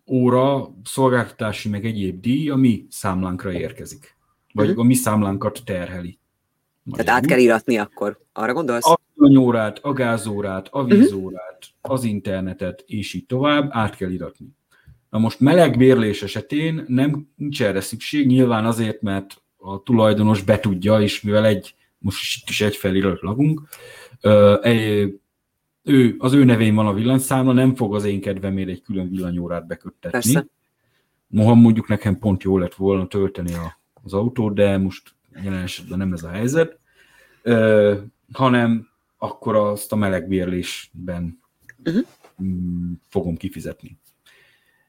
[0.07, 4.17] óra, szolgáltatási meg egyéb díj a mi számlánkra érkezik.
[4.53, 4.85] Vagy uh-huh.
[4.85, 6.19] a mi számlánkat terheli.
[6.93, 8.87] Tehát át kell iratni akkor, arra gondolsz?
[8.87, 9.01] A
[9.39, 11.93] órát, a gázórát, a vízórát, uh-huh.
[11.93, 14.47] az internetet, és így tovább át kell iratni.
[15.11, 21.01] Na most meleg bérlés esetén nem nincs erre szükség, nyilván azért, mert a tulajdonos betudja,
[21.01, 23.63] és mivel egy, most itt is egy felirat lakunk,
[24.63, 25.19] egy,
[25.87, 29.67] ő, az ő nevén van a villanyszámla, nem fog az én kedvemért egy külön villanyórát
[29.67, 30.11] beköttetni.
[30.11, 30.47] Persze.
[31.27, 35.99] Moha mondjuk nekem pont jó lett volna tölteni a, az autót, de most jelen esetben
[35.99, 36.79] nem ez a helyzet,
[37.43, 37.95] ö,
[38.33, 41.41] hanem akkor azt a melegbérlésben
[41.85, 42.05] uh-huh.
[43.09, 43.99] fogom kifizetni.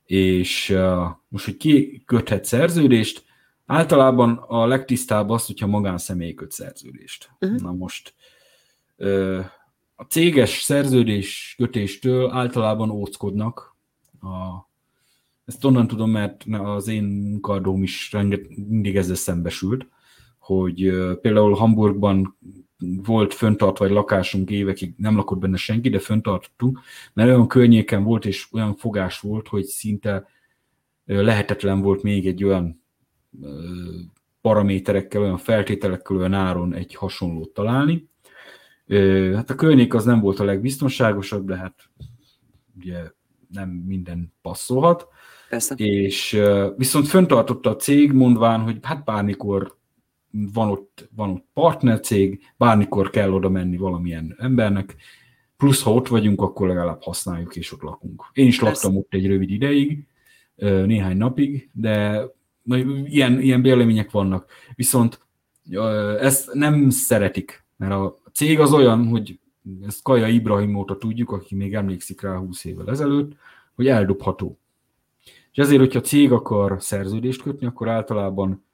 [0.06, 3.26] És uh, most, hogy ki köthet szerződést,
[3.66, 7.30] általában a legtisztább az, hogyha magánszemély köt szerződést.
[7.40, 7.60] Uh-huh.
[7.60, 8.14] Na most
[8.98, 9.46] uh,
[10.00, 13.76] a céges szerződés kötéstől általában óckodnak.
[14.22, 14.68] A,
[15.46, 19.88] ezt onnan tudom, mert az én munkadóm is renget, mindig ezzel szembesült,
[20.38, 20.92] hogy
[21.22, 22.38] például Hamburgban
[23.04, 26.80] volt föntartva egy lakásunk évekig, nem lakott benne senki, de föntartottunk,
[27.14, 30.28] mert olyan környéken volt, és olyan fogás volt, hogy szinte
[31.06, 32.84] lehetetlen volt még egy olyan
[34.42, 38.10] paraméterekkel, olyan feltételekkel, olyan áron egy hasonlót találni.
[39.36, 41.90] Hát a környék az nem volt a legbiztonságosabb, de hát
[42.80, 43.12] ugye
[43.52, 45.08] nem minden passzolhat.
[45.50, 45.76] Persze.
[45.76, 46.42] És
[46.78, 49.76] viszont föntartotta a cég, mondván, hogy hát bármikor
[50.32, 54.96] van ott, van ott partnercég, bármikor kell oda menni valamilyen embernek,
[55.58, 58.24] plusz ha ott vagyunk, akkor legalább használjuk és ott lakunk.
[58.34, 60.08] Én is laktam ott egy rövid ideig,
[60.56, 62.26] néhány napig, de
[63.06, 64.52] ilyen, ilyen vélemények vannak.
[64.76, 65.26] Viszont
[66.20, 69.40] ezt nem szeretik, mert a cég az olyan, hogy
[69.86, 73.32] ezt Kaja Ibrahim óta tudjuk, aki még emlékszik rá 20 évvel ezelőtt,
[73.76, 74.60] hogy eldobható.
[75.52, 78.66] És ezért, hogyha cég akar szerződést kötni, akkor általában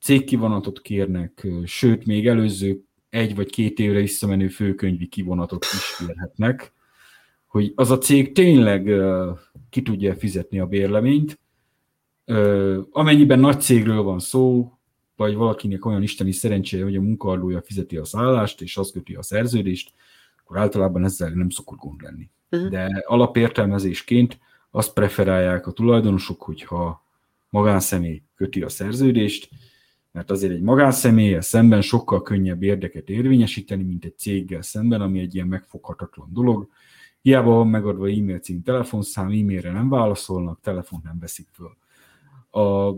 [0.00, 6.72] cégkivonatot kérnek, sőt, még előző egy vagy két évre visszamenő főkönyvi kivonatot is kérhetnek,
[7.46, 8.90] hogy az a cég tényleg
[9.70, 11.40] ki tudja fizetni a bérleményt.
[12.90, 14.77] Amennyiben nagy cégről van szó,
[15.18, 19.22] vagy valakinek olyan isteni szerencséje, hogy a munkaadója fizeti a szállást, és az köti a
[19.22, 19.92] szerződést,
[20.42, 22.28] akkor általában ezzel nem szokott gond lenni.
[22.50, 22.68] Uh-huh.
[22.68, 24.38] De alapértelmezésként
[24.70, 27.04] azt preferálják a tulajdonosok, hogyha
[27.50, 29.48] magánszemély köti a szerződést,
[30.12, 35.34] mert azért egy magánszemélyel szemben sokkal könnyebb érdeket érvényesíteni, mint egy céggel szemben, ami egy
[35.34, 36.68] ilyen megfoghatatlan dolog.
[37.22, 41.76] Hiába van megadva e-mail cím, telefonszám, e-mailre nem válaszolnak, telefon nem veszik föl.
[42.62, 42.94] A,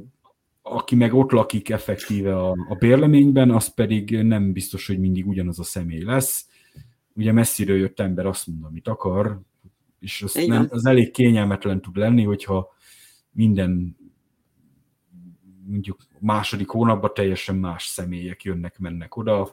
[0.62, 5.58] aki meg ott lakik effektíve a, a bérleményben, az pedig nem biztos, hogy mindig ugyanaz
[5.58, 6.48] a személy lesz.
[7.14, 9.40] Ugye messziről jött ember azt mond, amit akar,
[10.00, 12.74] és az, nem, az elég kényelmetlen tud lenni, hogyha
[13.30, 13.96] minden
[15.66, 19.50] mondjuk második hónapban teljesen más személyek jönnek, mennek oda,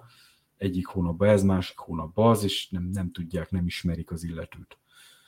[0.58, 4.78] egyik hónapban ez, másik hónapban az, és nem, nem tudják, nem ismerik az illetőt.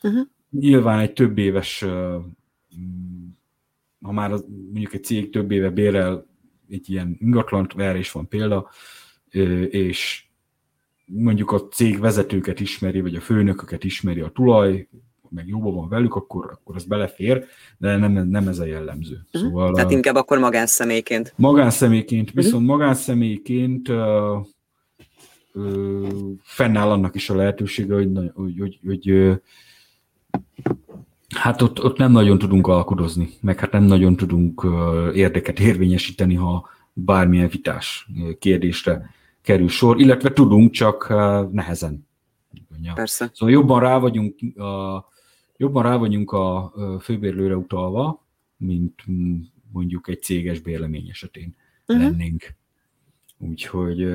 [0.01, 0.27] Uh-huh.
[0.49, 1.85] Nyilván egy több éves,
[4.01, 6.27] ha már az, mondjuk egy cég több éve bérel
[6.69, 8.69] egy ilyen ingatlant, erre is van példa,
[9.69, 10.23] és
[11.05, 14.87] mondjuk a cég vezetőket ismeri, vagy a főnököket ismeri a tulaj,
[15.29, 17.45] meg jóban van velük, akkor, akkor az belefér,
[17.77, 19.13] de nem, nem ez a jellemző.
[19.13, 19.41] Uh-huh.
[19.41, 21.33] Szóval, Tehát inkább akkor magánszemélyként.
[21.35, 22.69] Magánszemélyként, viszont uh-huh.
[22.69, 24.45] magánszemélyként uh,
[25.53, 26.07] uh,
[26.41, 29.35] fennáll annak is a lehetősége, hogy, hogy, hogy, hogy uh,
[31.35, 34.67] hát ott, ott nem nagyon tudunk alkudozni, meg hát nem nagyon tudunk
[35.13, 38.09] érdeket érvényesíteni, ha bármilyen vitás
[38.39, 39.09] kérdésre
[39.41, 41.09] kerül sor, illetve tudunk, csak
[41.51, 42.07] nehezen.
[42.93, 43.31] Persze.
[43.33, 44.35] Szóval jobban rá vagyunk
[45.57, 48.25] jobban rá vagyunk a főbérlőre utalva,
[48.57, 49.03] mint
[49.71, 51.55] mondjuk egy céges bérlemény esetén
[51.87, 52.05] uh-huh.
[52.05, 52.55] lennénk.
[53.37, 54.07] Úgyhogy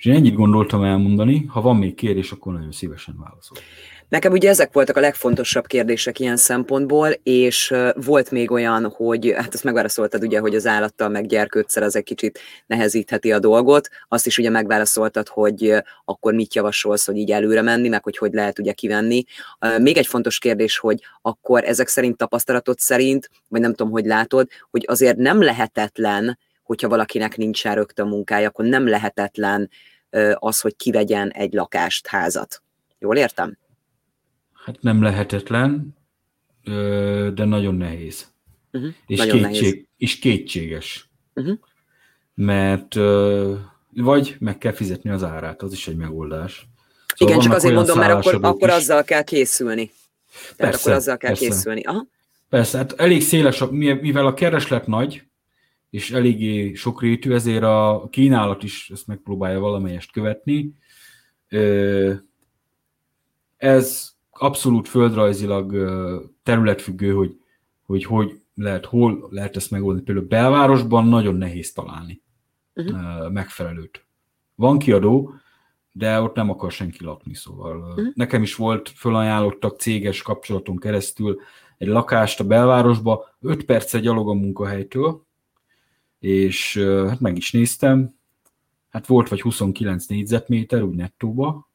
[0.00, 3.62] és én ennyit gondoltam elmondani, ha van még kérdés, akkor nagyon szívesen válaszolok.
[4.08, 9.54] Nekem ugye ezek voltak a legfontosabb kérdések ilyen szempontból, és volt még olyan, hogy hát
[9.54, 14.26] azt megválaszoltad ugye, hogy az állattal meg gyerkőccel az egy kicsit nehezítheti a dolgot, azt
[14.26, 15.74] is ugye megválaszoltad, hogy
[16.04, 19.24] akkor mit javasolsz, hogy így előre menni, meg hogy hogy lehet ugye kivenni.
[19.78, 24.48] Még egy fontos kérdés, hogy akkor ezek szerint tapasztalatod szerint, vagy nem tudom, hogy látod,
[24.70, 26.38] hogy azért nem lehetetlen,
[26.70, 29.70] hogyha valakinek nincsen rögtön munkája, akkor nem lehetetlen
[30.34, 32.62] az, hogy kivegyen egy lakást, házat.
[32.98, 33.58] Jól értem?
[34.64, 35.96] Hát nem lehetetlen,
[37.34, 38.32] de nagyon nehéz.
[38.72, 38.90] uh-huh.
[39.06, 41.10] és, kétség, és kétséges.
[41.34, 41.58] Uh-huh.
[42.34, 42.94] Mert
[43.94, 46.66] vagy meg kell fizetni az árát, az is egy megoldás.
[47.16, 49.90] Szóval Igen, csak azért mondom, mert akkor, akkor azzal kell készülni.
[50.32, 51.46] Tehát persze, akkor azzal kell persze.
[51.46, 51.82] készülni.
[51.82, 52.06] Aha.
[52.48, 53.64] Persze, hát elég széles,
[54.00, 55.28] mivel a kereslet nagy,
[55.90, 60.74] és eléggé sokrétű, ezért a kínálat is ezt megpróbálja valamelyest követni.
[63.56, 65.72] Ez abszolút földrajzilag
[66.42, 67.36] területfüggő, hogy,
[67.86, 70.04] hogy hogy lehet, hol lehet ezt megoldani.
[70.04, 72.22] Például belvárosban nagyon nehéz találni
[72.74, 73.30] uh-huh.
[73.32, 74.04] megfelelőt.
[74.54, 75.34] Van kiadó,
[75.92, 78.06] de ott nem akar senki lakni, szóval uh-huh.
[78.14, 81.40] nekem is volt, fölajánlottak céges kapcsolaton keresztül
[81.78, 85.26] egy lakást a belvárosba, 5 perce gyalog a munkahelytől,
[86.20, 88.14] és hát meg is néztem,
[88.88, 91.68] hát volt vagy 29 négyzetméter, úgy nettóba.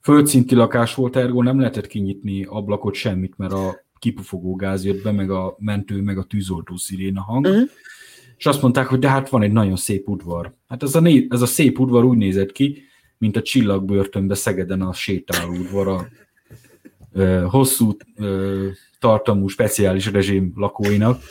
[0.00, 5.12] Földszinti lakás volt, ergo nem lehetett kinyitni ablakot, semmit, mert a kipufogó gáz jött be,
[5.12, 7.46] meg a mentő, meg a tűzoltó sziréna hang.
[7.46, 7.68] Uh-huh.
[8.36, 10.54] És azt mondták, hogy de hát van egy nagyon szép udvar.
[10.68, 12.82] Hát ez a, né- ez a szép udvar úgy nézett ki,
[13.18, 16.08] mint a csillagbörtönbe Szegeden a sétáló udvar, a
[17.12, 18.68] ö, hosszú ö,
[18.98, 21.22] tartalmú speciális rezsim lakóinak.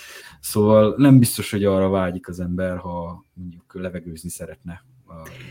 [0.44, 4.86] Szóval nem biztos, hogy arra vágyik az ember, ha mondjuk levegőzni szeretne,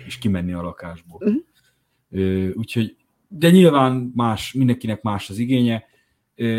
[0.07, 1.20] és kimenni a lakásból.
[1.20, 2.51] Uh-huh.
[2.55, 2.97] Úgyhogy,
[3.28, 5.84] de nyilván más, mindenkinek más az igénye.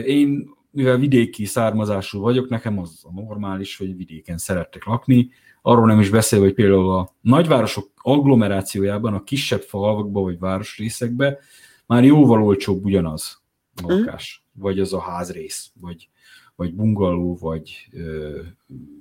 [0.05, 5.29] Én, mivel vidéki származású vagyok, nekem az a normális, hogy vidéken szerettek lakni.
[5.61, 11.37] Arról nem is beszélve, hogy például a nagyvárosok agglomerációjában, a kisebb falvakban vagy városrészekben
[11.85, 13.41] már jóval olcsóbb ugyanaz
[13.75, 13.91] a mhm.
[13.91, 14.63] lakás, uh-huh.
[14.63, 16.09] vagy az a házrész, vagy
[16.55, 17.89] vagy bungaló, vagy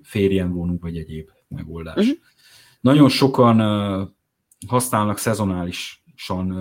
[0.03, 1.97] férjen vonunk, vagy egyéb megoldás.
[1.97, 2.19] Uh-huh.
[2.81, 3.59] Nagyon sokan
[4.67, 6.55] használnak szezonálisan,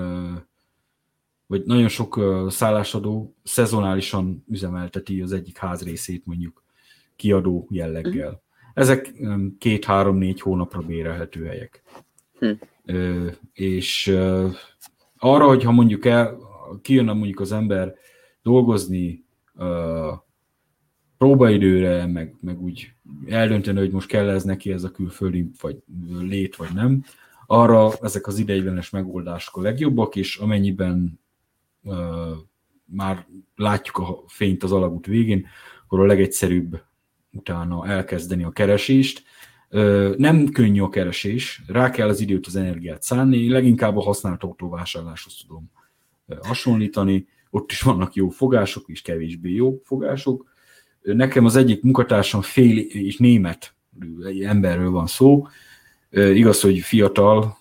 [1.47, 2.19] vagy nagyon sok
[2.49, 6.63] szállásadó szezonálisan üzemelteti az egyik házrészét mondjuk
[7.15, 8.27] kiadó jelleggel.
[8.27, 8.41] Uh-huh.
[8.73, 9.13] Ezek
[9.57, 11.83] két-három-négy hónapra bérelhető helyek.
[12.39, 12.57] Uh-huh.
[12.85, 14.47] Ö, és ö,
[15.17, 16.37] arra, hogyha mondjuk el,
[16.81, 17.95] kijönne mondjuk az ember
[18.41, 19.25] dolgozni
[21.21, 22.93] próbaidőre, meg, meg úgy
[23.27, 25.77] eldönteni, hogy most kell ez neki ez a külföldi vagy
[26.19, 27.03] lét, vagy nem,
[27.45, 31.19] arra ezek az ideiglenes megoldások a legjobbak, és amennyiben
[31.83, 31.95] uh,
[32.85, 35.47] már látjuk a fényt az alagút végén,
[35.83, 36.83] akkor a legegyszerűbb
[37.31, 39.23] utána elkezdeni a keresést.
[39.69, 44.43] Uh, nem könnyű a keresés, rá kell az időt, az energiát szánni, leginkább a használt
[44.43, 45.71] autóvásárláshoz tudom
[46.41, 50.50] hasonlítani, ott is vannak jó fogások, és kevésbé jó fogások,
[51.01, 53.73] Nekem az egyik munkatársam fél és német
[54.41, 55.47] emberről van szó,
[56.11, 57.57] igaz, hogy fiatal,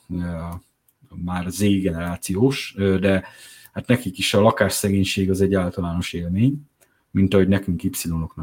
[1.15, 3.25] már Z generációs, de
[3.73, 6.63] hát nekik is a lakásszegénység az egy általános élmény,
[7.11, 7.91] mint ahogy nekünk y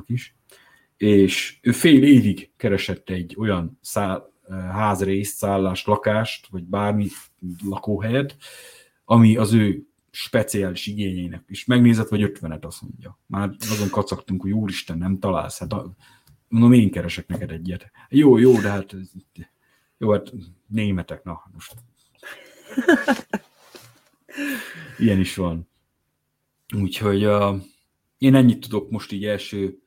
[0.05, 0.35] is.
[0.97, 4.31] És ő fél évig keresett egy olyan száll,
[4.71, 7.07] házrészt, szállást, lakást, vagy bármi
[7.69, 8.35] lakóhelyet,
[9.05, 9.85] ami az ő
[10.19, 11.65] speciális igényeinek is.
[11.65, 13.19] Megnézett, vagy ötvenet, azt mondja.
[13.25, 15.59] Már azon kacagtunk, hogy úristen, nem találsz.
[15.59, 15.93] Hát a,
[16.47, 17.91] mondom, én keresek neked egyet.
[18.09, 18.95] Jó, jó, de hát
[19.97, 20.33] jó, hát
[20.67, 21.73] németek, na, most.
[24.97, 25.67] Ilyen is van.
[26.75, 27.61] Úgyhogy uh,
[28.17, 29.79] én ennyit tudok most így első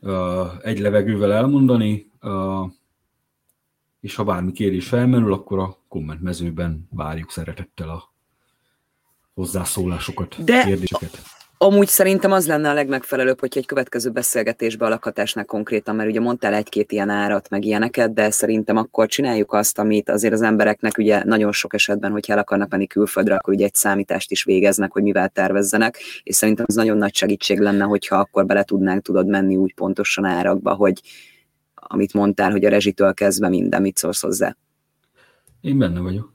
[0.00, 2.70] uh, egy levegővel elmondani, uh,
[4.00, 8.13] és ha bármi kérés felmerül, akkor a komment mezőben várjuk szeretettel a
[9.34, 11.22] hozzászólásokat, De kérdéseket.
[11.58, 16.20] Amúgy szerintem az lenne a legmegfelelőbb, hogyha egy következő beszélgetésbe a lakhatásnál konkrétan, mert ugye
[16.20, 20.98] mondtál egy-két ilyen árat, meg ilyeneket, de szerintem akkor csináljuk azt, amit azért az embereknek
[20.98, 24.92] ugye nagyon sok esetben, hogyha el akarnak menni külföldre, akkor ugye egy számítást is végeznek,
[24.92, 29.26] hogy mivel tervezzenek, és szerintem ez nagyon nagy segítség lenne, hogyha akkor bele tudnánk tudod
[29.26, 31.00] menni úgy pontosan árakba, hogy
[31.74, 34.56] amit mondtál, hogy a rezsitől kezdve minden, mit szólsz hozzá.
[35.60, 36.30] Én benne vagyok.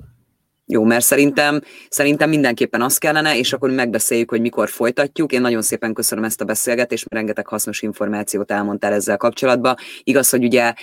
[0.72, 5.32] Jó, mert szerintem, szerintem mindenképpen az kellene, és akkor megbeszéljük, hogy mikor folytatjuk.
[5.32, 9.76] Én nagyon szépen köszönöm ezt a beszélgetést, mert rengeteg hasznos információt elmondtál ezzel kapcsolatban.
[10.04, 10.74] Igaz, hogy ugye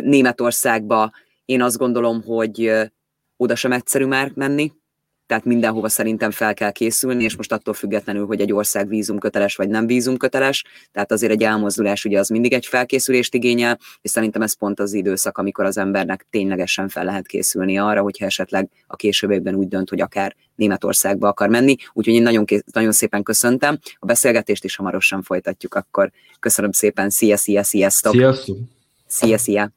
[0.00, 1.10] Németországba
[1.44, 2.72] én azt gondolom, hogy
[3.36, 4.72] oda sem egyszerű már menni,
[5.28, 9.68] tehát mindenhova szerintem fel kell készülni, és most attól függetlenül, hogy egy ország vízumköteles vagy
[9.68, 14.56] nem vízumköteles, tehát azért egy elmozdulás ugye az mindig egy felkészülést igényel, és szerintem ez
[14.56, 19.54] pont az időszak, amikor az embernek ténylegesen fel lehet készülni arra, hogyha esetleg a későbbiekben
[19.54, 21.76] úgy dönt, hogy akár Németországba akar menni.
[21.92, 23.78] Úgyhogy én nagyon, nagyon szépen köszöntem.
[23.98, 26.10] A beszélgetést is hamarosan folytatjuk, akkor
[26.40, 27.10] köszönöm szépen.
[27.10, 28.12] Szia, szia, sziasztok!
[28.12, 28.56] Sziasztok!
[29.06, 29.70] Szia, szia!